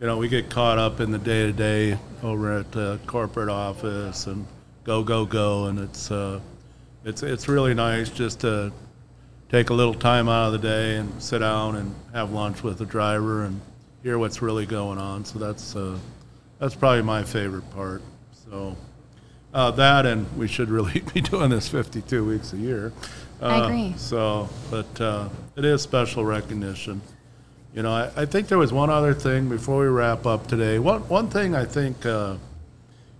you 0.00 0.06
know, 0.06 0.16
we 0.16 0.28
get 0.28 0.48
caught 0.48 0.78
up 0.78 1.00
in 1.00 1.10
the 1.10 1.18
day 1.18 1.46
to 1.46 1.52
day 1.52 1.98
over 2.22 2.58
at 2.58 2.70
the 2.72 3.00
corporate 3.06 3.48
office 3.48 4.26
and 4.26 4.46
go 4.84 5.02
go 5.02 5.26
go, 5.26 5.66
and 5.66 5.78
it's 5.78 6.10
uh, 6.10 6.40
it's 7.04 7.22
it's 7.22 7.48
really 7.48 7.74
nice 7.74 8.08
just 8.08 8.40
to 8.40 8.72
take 9.48 9.70
a 9.70 9.74
little 9.74 9.94
time 9.94 10.28
out 10.28 10.46
of 10.46 10.52
the 10.52 10.58
day 10.58 10.96
and 10.96 11.22
sit 11.22 11.40
down 11.40 11.76
and 11.76 11.94
have 12.12 12.32
lunch 12.32 12.62
with 12.62 12.78
the 12.78 12.86
driver 12.86 13.44
and 13.44 13.60
hear 14.02 14.18
what's 14.18 14.40
really 14.40 14.66
going 14.66 14.98
on. 14.98 15.24
So 15.24 15.38
that's 15.38 15.74
uh, 15.74 15.98
that's 16.58 16.74
probably 16.74 17.02
my 17.02 17.24
favorite 17.24 17.68
part. 17.72 18.02
So 18.32 18.76
uh, 19.52 19.70
that 19.72 20.06
and 20.06 20.30
we 20.36 20.46
should 20.46 20.70
really 20.70 21.00
be 21.14 21.20
doing 21.20 21.50
this 21.50 21.68
52 21.68 22.24
weeks 22.24 22.52
a 22.52 22.56
year. 22.56 22.92
Uh, 23.40 23.46
I 23.46 23.64
agree. 23.64 23.94
So, 23.96 24.48
but 24.70 25.00
uh, 25.00 25.28
it 25.56 25.64
is 25.64 25.82
special 25.82 26.24
recognition. 26.24 27.00
You 27.78 27.84
know, 27.84 27.92
I, 27.92 28.10
I 28.16 28.26
think 28.26 28.48
there 28.48 28.58
was 28.58 28.72
one 28.72 28.90
other 28.90 29.14
thing 29.14 29.48
before 29.48 29.82
we 29.82 29.86
wrap 29.86 30.26
up 30.26 30.48
today. 30.48 30.80
One 30.80 31.02
one 31.02 31.30
thing 31.30 31.54
I 31.54 31.64
think, 31.64 32.04
uh, 32.04 32.34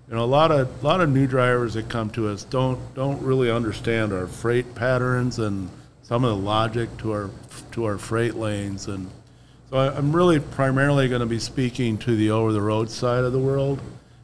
you 0.09 0.16
know, 0.16 0.25
a 0.25 0.27
lot 0.27 0.51
of 0.51 0.83
a 0.83 0.85
lot 0.85 1.01
of 1.01 1.11
new 1.11 1.29
drivers 1.29 1.75
that 1.75 1.88
come 1.88 2.11
to 2.11 2.27
us 2.27 2.42
don't 2.42 2.92
don't 2.97 3.23
really 3.23 3.53
understand 3.53 4.12
our 4.12 4.27
freight 4.27 4.75
patterns 4.75 5.38
and 5.38 5.71
some 6.03 6.25
of 6.25 6.31
the 6.31 6.44
logic 6.44 6.88
to 6.97 7.12
our 7.12 7.31
to 7.71 7.85
our 7.85 7.99
freight 7.99 8.35
lanes. 8.35 8.88
And 8.88 9.09
so 9.71 9.77
I, 9.77 9.97
I'm 9.97 10.11
really 10.11 10.40
primarily 10.40 11.07
going 11.07 11.21
to 11.21 11.27
be 11.27 11.38
speaking 11.38 11.97
to 11.99 12.16
the 12.16 12.33
over 12.33 12.53
the 12.53 12.61
road 12.61 12.90
side 12.90 13.23
of 13.23 13.33
the 13.33 13.38
world. 13.38 13.81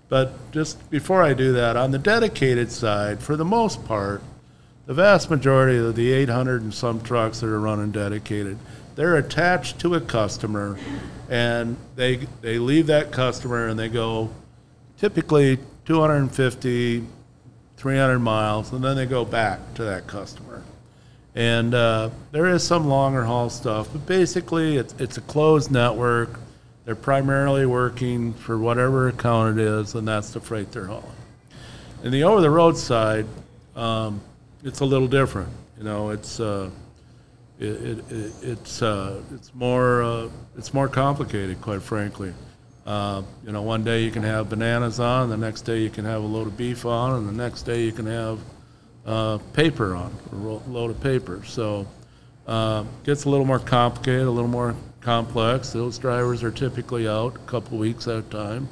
But 0.09 0.51
just 0.51 0.91
before 0.91 1.23
I 1.23 1.35
do 1.35 1.53
that, 1.53 1.77
on 1.77 1.93
the 1.93 1.99
dedicated 2.01 2.73
side, 2.73 3.23
for 3.23 3.37
the 3.37 3.45
most 3.45 3.85
part, 3.85 4.21
the 4.87 4.95
vast 4.95 5.31
majority 5.31 5.79
of 5.79 5.95
the 5.95 6.11
800 6.11 6.61
and 6.61 6.75
some 6.75 7.01
trucks 7.03 7.39
that 7.39 7.47
are 7.47 7.61
running 7.61 7.93
dedicated, 7.93 8.59
they're 8.95 9.17
attached 9.17 9.79
to 9.81 9.95
a 9.95 10.01
customer, 10.01 10.79
and 11.29 11.77
they 11.97 12.17
they 12.41 12.59
leave 12.59 12.87
that 12.87 13.11
customer 13.11 13.69
and 13.69 13.79
they 13.79 13.89
go 13.89 14.31
typically 14.99 15.59
250, 15.85 17.05
300 17.77 18.19
miles, 18.19 18.73
and 18.73 18.83
then 18.83 18.97
they 18.97 19.07
go 19.07 19.25
back 19.25 19.75
to 19.75 19.85
that 19.85 20.07
customer. 20.07 20.63
And 21.35 21.75
uh, 21.75 22.11
there 22.31 22.47
is 22.47 22.65
some 22.65 22.87
longer 22.87 23.25
haul 23.25 23.51
stuff, 23.51 23.89
but 23.93 24.07
basically 24.07 24.77
it's 24.77 24.95
it's 24.99 25.19
a 25.19 25.23
closed 25.23 25.71
network. 25.71 26.39
They're 26.85 26.95
primarily 26.95 27.67
working 27.67 28.35
for 28.35 28.59
whatever 28.59 29.09
account 29.09 29.59
it 29.59 29.65
is, 29.65 29.95
and 29.95 30.07
that's 30.07 30.31
the 30.31 30.41
freight 30.41 30.71
they're 30.71 30.87
hauling. 30.87 31.11
In 32.05 32.13
the 32.13 32.23
over 32.25 32.43
the 32.43 32.51
road 32.51 32.77
side, 32.77 33.27
um, 33.75 34.21
it's 34.63 34.81
a 34.81 34.85
little 34.85 35.09
different. 35.09 35.49
You 35.79 35.85
know, 35.85 36.11
it's 36.11 36.39
uh, 36.39 36.71
it, 37.59 37.67
it, 37.67 38.13
it, 38.13 38.33
it's 38.43 38.83
uh, 38.83 39.21
it's 39.33 39.55
more 39.55 40.03
uh, 40.03 40.29
it's 40.57 40.75
more 40.75 40.89
complicated, 40.89 41.61
quite 41.61 41.83
frankly. 41.83 42.35
Uh, 42.87 43.23
you 43.47 43.53
know, 43.53 43.63
one 43.63 43.83
day 43.83 44.03
you 44.03 44.11
can 44.11 44.23
have 44.23 44.51
bananas 44.51 45.01
on, 45.01 45.31
the 45.31 45.37
next 45.37 45.63
day 45.63 45.81
you 45.81 45.89
can 45.89 46.05
have 46.05 46.23
a 46.23 46.27
load 46.27 46.47
of 46.47 46.57
beef 46.57 46.85
on, 46.85 47.15
and 47.15 47.29
the 47.29 47.33
next 47.33 47.63
day 47.63 47.83
you 47.83 47.93
can 47.93 48.07
have 48.07 48.39
uh, 49.07 49.39
paper 49.55 49.95
on, 49.95 50.15
a 50.33 50.37
load 50.71 50.91
of 50.91 51.01
paper. 51.01 51.43
So 51.45 51.87
uh, 52.47 52.85
gets 53.05 53.25
a 53.25 53.31
little 53.31 53.47
more 53.47 53.59
complicated, 53.59 54.27
a 54.27 54.31
little 54.31 54.51
more 54.51 54.75
complex. 55.01 55.73
Those 55.73 55.97
drivers 55.97 56.43
are 56.43 56.51
typically 56.51 57.09
out 57.09 57.37
a 57.37 57.39
couple 57.41 57.79
weeks 57.79 58.07
at 58.07 58.19
a 58.19 58.23
time. 58.23 58.69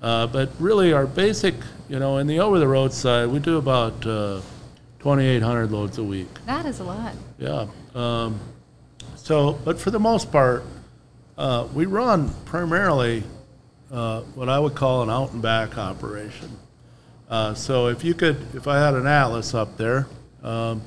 Uh, 0.00 0.26
but 0.26 0.50
really, 0.58 0.92
our 0.92 1.06
basic, 1.06 1.54
you 1.88 1.98
know, 1.98 2.18
in 2.18 2.26
the 2.26 2.40
over-the-road 2.40 2.92
side, 2.92 3.28
we 3.28 3.38
do 3.38 3.58
about 3.58 4.06
2,800 5.02 5.72
loads 5.72 5.98
a 5.98 6.04
week. 6.04 6.28
That 6.46 6.64
is 6.64 6.78
a 6.78 6.84
lot. 6.84 7.14
Yeah. 7.36 7.66
Um, 7.92 8.38
so, 9.16 9.58
but 9.64 9.80
for 9.80 9.90
the 9.90 9.98
most 9.98 10.30
part, 10.30 10.64
uh, 11.36 11.66
we 11.74 11.86
run 11.86 12.32
primarily 12.44 13.24
uh, 13.90 14.20
what 14.36 14.48
I 14.48 14.60
would 14.60 14.76
call 14.76 15.02
an 15.02 15.10
out 15.10 15.32
and 15.32 15.42
back 15.42 15.76
operation. 15.76 16.56
Uh, 17.28 17.52
so 17.54 17.88
if 17.88 18.04
you 18.04 18.14
could, 18.14 18.36
if 18.54 18.68
I 18.68 18.78
had 18.78 18.94
an 18.94 19.08
atlas 19.08 19.54
up 19.54 19.76
there, 19.76 20.06
um, 20.44 20.82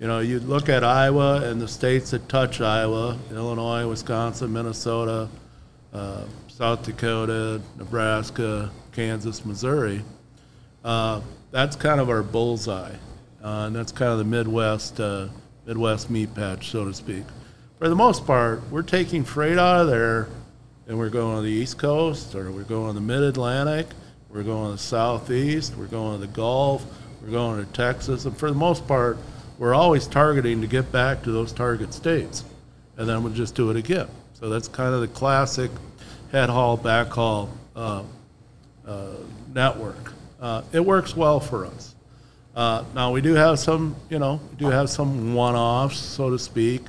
you 0.00 0.06
know, 0.06 0.20
you'd 0.20 0.44
look 0.44 0.70
at 0.70 0.82
Iowa 0.82 1.42
and 1.42 1.60
the 1.60 1.68
states 1.68 2.12
that 2.12 2.30
touch 2.30 2.62
Iowa, 2.62 3.18
Illinois, 3.30 3.86
Wisconsin, 3.86 4.50
Minnesota, 4.50 5.28
uh, 5.92 6.24
South 6.48 6.84
Dakota, 6.84 7.60
Nebraska, 7.76 8.70
Kansas, 8.92 9.44
Missouri. 9.44 10.02
Uh, 10.82 11.20
that's 11.50 11.76
kind 11.76 12.00
of 12.00 12.08
our 12.08 12.22
bullseye. 12.22 12.94
Uh, 13.46 13.68
and 13.68 13.76
that's 13.76 13.92
kind 13.92 14.10
of 14.10 14.18
the 14.18 14.24
Midwest, 14.24 14.98
uh, 14.98 15.28
Midwest 15.66 16.10
meat 16.10 16.34
patch, 16.34 16.68
so 16.72 16.84
to 16.84 16.92
speak. 16.92 17.22
For 17.78 17.88
the 17.88 17.94
most 17.94 18.26
part, 18.26 18.60
we're 18.72 18.82
taking 18.82 19.22
freight 19.22 19.56
out 19.56 19.82
of 19.82 19.86
there 19.86 20.26
and 20.88 20.98
we're 20.98 21.10
going 21.10 21.36
to 21.36 21.42
the 21.42 21.52
East 21.52 21.78
Coast 21.78 22.34
or 22.34 22.50
we're 22.50 22.64
going 22.64 22.88
to 22.88 22.94
the 22.94 23.00
Mid 23.00 23.22
Atlantic, 23.22 23.86
we're 24.30 24.42
going 24.42 24.70
to 24.70 24.72
the 24.72 24.82
Southeast, 24.82 25.76
we're 25.76 25.86
going 25.86 26.20
to 26.20 26.26
the 26.26 26.32
Gulf, 26.32 26.84
we're 27.22 27.30
going 27.30 27.64
to 27.64 27.72
Texas. 27.72 28.24
And 28.24 28.36
for 28.36 28.50
the 28.50 28.56
most 28.56 28.88
part, 28.88 29.16
we're 29.58 29.74
always 29.74 30.08
targeting 30.08 30.60
to 30.62 30.66
get 30.66 30.90
back 30.90 31.22
to 31.22 31.30
those 31.30 31.52
target 31.52 31.94
states. 31.94 32.42
And 32.96 33.08
then 33.08 33.22
we'll 33.22 33.32
just 33.32 33.54
do 33.54 33.70
it 33.70 33.76
again. 33.76 34.08
So 34.32 34.48
that's 34.48 34.66
kind 34.66 34.92
of 34.92 35.02
the 35.02 35.08
classic 35.08 35.70
head 36.32 36.50
haul, 36.50 36.76
back 36.76 37.06
haul 37.10 37.50
uh, 37.76 38.02
uh, 38.84 39.10
network. 39.54 40.14
Uh, 40.40 40.62
it 40.72 40.84
works 40.84 41.16
well 41.16 41.38
for 41.38 41.64
us. 41.64 41.95
Uh, 42.56 42.82
now 42.94 43.12
we 43.12 43.20
do 43.20 43.34
have 43.34 43.58
some, 43.58 43.94
you 44.08 44.18
know, 44.18 44.40
we 44.50 44.56
do 44.56 44.70
have 44.70 44.88
some 44.88 45.34
one-offs, 45.34 45.98
so 45.98 46.30
to 46.30 46.38
speak, 46.38 46.80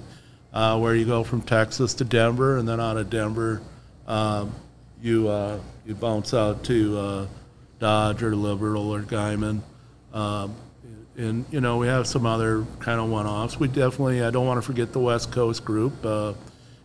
uh, 0.54 0.80
where 0.80 0.96
you 0.96 1.04
go 1.06 1.26
from 1.26 1.42
Texas 1.42 1.94
to 1.96 2.06
Denver, 2.06 2.58
and 2.58 2.66
then 2.66 2.80
out 2.80 2.96
of 2.96 3.10
Denver, 3.10 3.62
um, 4.08 4.56
you 5.02 5.28
uh, 5.28 5.60
you 5.86 5.94
bounce 5.94 6.34
out 6.34 6.63
to 6.63 6.98
uh, 6.98 7.28
Dodge 7.80 8.24
or 8.24 8.34
Liberal 8.34 8.90
or 8.90 9.02
Guymon, 9.02 9.62
um, 10.13 10.56
and 11.18 11.46
you 11.52 11.60
know 11.60 11.76
we 11.76 11.88
have 11.88 12.08
some 12.08 12.26
other 12.26 12.65
kind 12.80 13.02
of 13.02 13.10
one-offs. 13.10 13.60
We 13.60 13.68
definitely, 13.68 14.24
I 14.24 14.32
don't 14.32 14.48
want 14.48 14.60
to 14.60 14.65
forget 14.65 14.94
the 14.94 15.00
West 15.00 15.34
Coast 15.34 15.65
group. 15.65 15.94
Uh, 16.02 16.34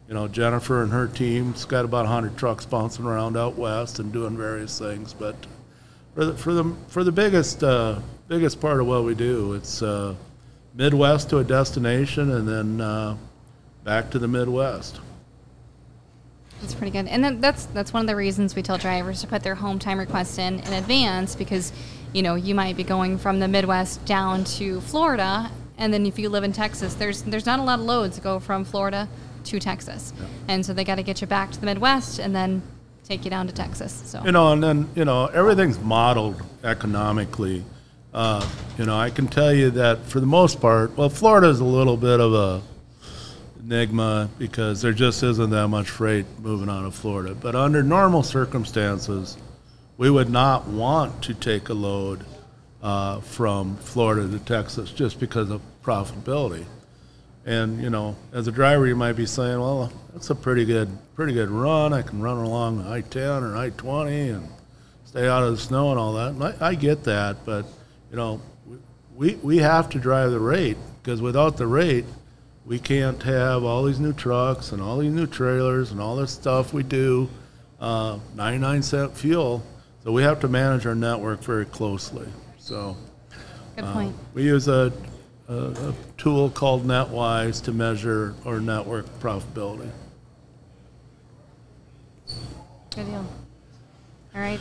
you 0.09 0.14
know, 0.14 0.26
Jennifer 0.26 0.83
and 0.83 0.91
her 0.91 1.07
team's 1.07 1.64
got 1.64 1.85
about 1.85 2.05
100 2.05 2.37
trucks 2.37 2.66
bouncing 2.66 3.07
around 3.07 3.37
out 3.37 3.57
west 3.57 4.01
and 4.01 4.12
doing 4.12 4.37
various 4.37 4.76
things, 4.76 5.14
but 5.14 5.37
for 6.16 6.24
the 6.24 6.35
for 6.37 6.53
the 6.53 6.74
for 6.89 7.05
the 7.05 7.12
biggest 7.12 7.62
uh, 7.62 8.01
biggest 8.33 8.62
part 8.62 8.80
of 8.80 8.87
what 8.87 9.05
we 9.05 9.14
do, 9.14 9.53
it's 9.53 9.83
uh, 9.83 10.14
Midwest 10.74 11.28
to 11.28 11.39
a 11.39 11.45
destination, 11.45 12.30
and 12.30 12.49
then 12.49 12.80
uh, 12.80 13.14
back 13.85 14.11
to 14.11 14.18
the 14.18 14.26
Midwest. 14.26 15.01
That's 16.62 16.74
pretty 16.74 16.93
good. 16.93 17.09
And 17.09 17.22
then 17.22 17.43
that's 17.43 17.66
that's 17.66 17.93
one 17.93 18.01
of 18.01 18.07
the 18.07 18.16
reasons 18.16 18.55
we 18.55 18.62
tell 18.62 18.78
drivers 18.78 19.20
to 19.20 19.26
put 19.26 19.43
their 19.43 19.55
home 19.55 19.78
time 19.78 19.99
request 19.99 20.39
in 20.39 20.61
in 20.61 20.72
advance 20.72 21.37
because, 21.37 21.74
you 22.14 22.22
know, 22.22 22.35
you 22.35 22.55
might 22.55 22.74
be 22.74 22.85
going 22.85 23.18
from 23.18 23.39
the 23.39 23.49
Midwest 23.49 24.03
down 24.07 24.45
to 24.45 24.80
Florida, 24.80 25.51
and 25.76 25.93
then 25.93 26.07
if 26.07 26.18
you 26.18 26.30
live 26.30 26.43
in 26.43 26.55
Texas, 26.55 26.95
there's 26.95 27.20
there's 27.24 27.45
not 27.45 27.59
a 27.59 27.62
lot 27.62 27.80
of 27.80 27.85
loads 27.85 28.16
that 28.16 28.22
go 28.24 28.41
from 28.41 28.64
Florida 28.64 29.11
to 29.45 29.61
Texas, 29.61 30.14
and 30.49 30.64
so 30.64 30.72
they 30.72 30.85
got 30.85 30.95
to 30.95 31.03
get 31.03 31.20
you 31.20 31.26
back 31.26 31.51
to 31.51 31.61
the 31.61 31.66
Midwest 31.66 32.18
and 32.18 32.35
then 32.35 32.62
take 33.05 33.26
you 33.26 33.30
down 33.30 33.47
to 33.47 33.53
Texas. 33.53 33.93
So 34.07 34.24
You 34.24 34.33
know, 34.33 34.53
and 34.55 34.62
then 34.62 34.89
you 34.95 35.05
know 35.05 35.26
everything's 35.26 35.78
modeled 35.78 36.41
economically 36.64 37.62
Uh, 38.12 38.46
you 38.76 38.84
know, 38.84 38.96
I 38.96 39.10
can 39.10 39.26
tell 39.26 39.52
you 39.52 39.70
that 39.70 40.04
for 40.04 40.20
the 40.20 40.26
most 40.26 40.60
part, 40.60 40.96
well, 40.96 41.08
Florida's 41.08 41.60
a 41.60 41.64
little 41.64 41.96
bit 41.96 42.20
of 42.20 42.34
a 42.34 42.62
enigma 43.64 44.28
because 44.38 44.82
there 44.82 44.92
just 44.92 45.22
isn't 45.22 45.50
that 45.50 45.68
much 45.68 45.88
freight 45.88 46.26
moving 46.40 46.68
out 46.68 46.84
of 46.84 46.94
Florida. 46.94 47.34
But 47.34 47.54
under 47.54 47.82
normal 47.82 48.22
circumstances, 48.22 49.38
we 49.96 50.10
would 50.10 50.28
not 50.28 50.66
want 50.66 51.22
to 51.24 51.34
take 51.34 51.68
a 51.68 51.74
load 51.74 52.24
uh, 52.82 53.20
from 53.20 53.76
Florida 53.76 54.28
to 54.28 54.44
Texas 54.44 54.90
just 54.90 55.20
because 55.20 55.50
of 55.50 55.62
profitability. 55.82 56.66
And 57.46 57.82
you 57.82 57.90
know, 57.90 58.16
as 58.32 58.46
a 58.46 58.52
driver, 58.52 58.86
you 58.86 58.94
might 58.94 59.14
be 59.14 59.26
saying, 59.26 59.58
"Well, 59.58 59.92
that's 60.12 60.30
a 60.30 60.34
pretty 60.34 60.64
good, 60.64 60.88
pretty 61.14 61.32
good 61.32 61.50
run. 61.50 61.92
I 61.92 62.02
can 62.02 62.20
run 62.20 62.36
along 62.36 62.86
I-10 62.86 63.42
or 63.42 63.56
I-20 63.56 64.34
and 64.36 64.48
stay 65.04 65.28
out 65.28 65.42
of 65.42 65.52
the 65.52 65.58
snow 65.58 65.90
and 65.90 65.98
all 65.98 66.12
that." 66.14 66.28
And 66.28 66.44
I, 66.44 66.54
I 66.60 66.74
get 66.74 67.04
that, 67.04 67.44
but 67.44 67.64
you 68.12 68.18
know, 68.18 68.40
we 69.16 69.34
we 69.36 69.56
have 69.58 69.88
to 69.90 69.98
drive 69.98 70.30
the 70.30 70.38
rate 70.38 70.76
because 71.02 71.22
without 71.22 71.56
the 71.56 71.66
rate, 71.66 72.04
we 72.66 72.78
can't 72.78 73.20
have 73.22 73.64
all 73.64 73.82
these 73.84 73.98
new 73.98 74.12
trucks 74.12 74.70
and 74.70 74.80
all 74.80 74.98
these 74.98 75.10
new 75.10 75.26
trailers 75.26 75.90
and 75.90 76.00
all 76.00 76.14
this 76.14 76.30
stuff 76.30 76.72
we 76.72 76.82
do. 76.82 77.28
Uh, 77.80 78.20
99 78.36 78.82
cent 78.82 79.16
fuel, 79.16 79.60
so 80.04 80.12
we 80.12 80.22
have 80.22 80.38
to 80.38 80.46
manage 80.46 80.86
our 80.86 80.94
network 80.94 81.42
very 81.42 81.64
closely. 81.64 82.28
So. 82.58 82.96
Good 83.74 83.84
Uh. 83.84 84.12
We 84.34 84.44
use 84.44 84.68
a, 84.68 84.92
a, 85.48 85.54
a 85.54 85.94
tool 86.18 86.50
called 86.50 86.86
NetWise 86.86 87.64
to 87.64 87.72
measure 87.72 88.34
our 88.44 88.60
network 88.60 89.06
profitability. 89.18 89.90
Good 92.94 93.06
deal. 93.06 93.26
All 94.34 94.40
right. 94.40 94.60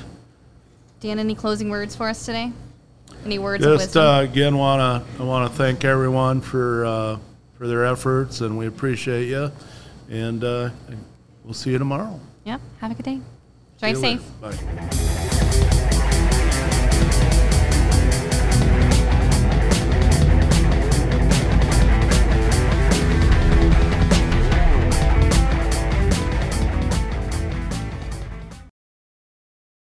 Dan, 1.02 1.20
any 1.20 1.36
closing 1.36 1.70
words 1.70 1.96
for 1.96 2.08
us 2.08 2.26
today? 2.26 2.54
Any 3.26 3.40
words 3.40 3.64
Just 3.64 3.96
uh, 3.98 4.20
again, 4.24 4.58
wanna 4.58 5.04
I 5.20 5.24
wanna 5.24 5.50
thank 5.50 5.86
everyone 5.86 6.42
for 6.42 6.86
uh, 6.86 7.18
for 7.58 7.68
their 7.68 7.86
efforts, 7.86 8.42
and 8.42 8.58
we 8.58 8.68
appreciate 8.68 9.28
you. 9.28 9.52
And 10.10 10.44
uh, 10.44 10.70
we'll 11.44 11.54
see 11.54 11.72
you 11.72 11.78
tomorrow. 11.78 12.20
yeah. 12.44 12.58
Have 12.80 12.92
a 12.92 12.96
good 12.96 13.06
day. 13.06 13.22
Drive 13.80 13.96
you 13.96 14.02
later. 14.02 14.22
safe. 14.22 14.42
Bye. 14.42 15.28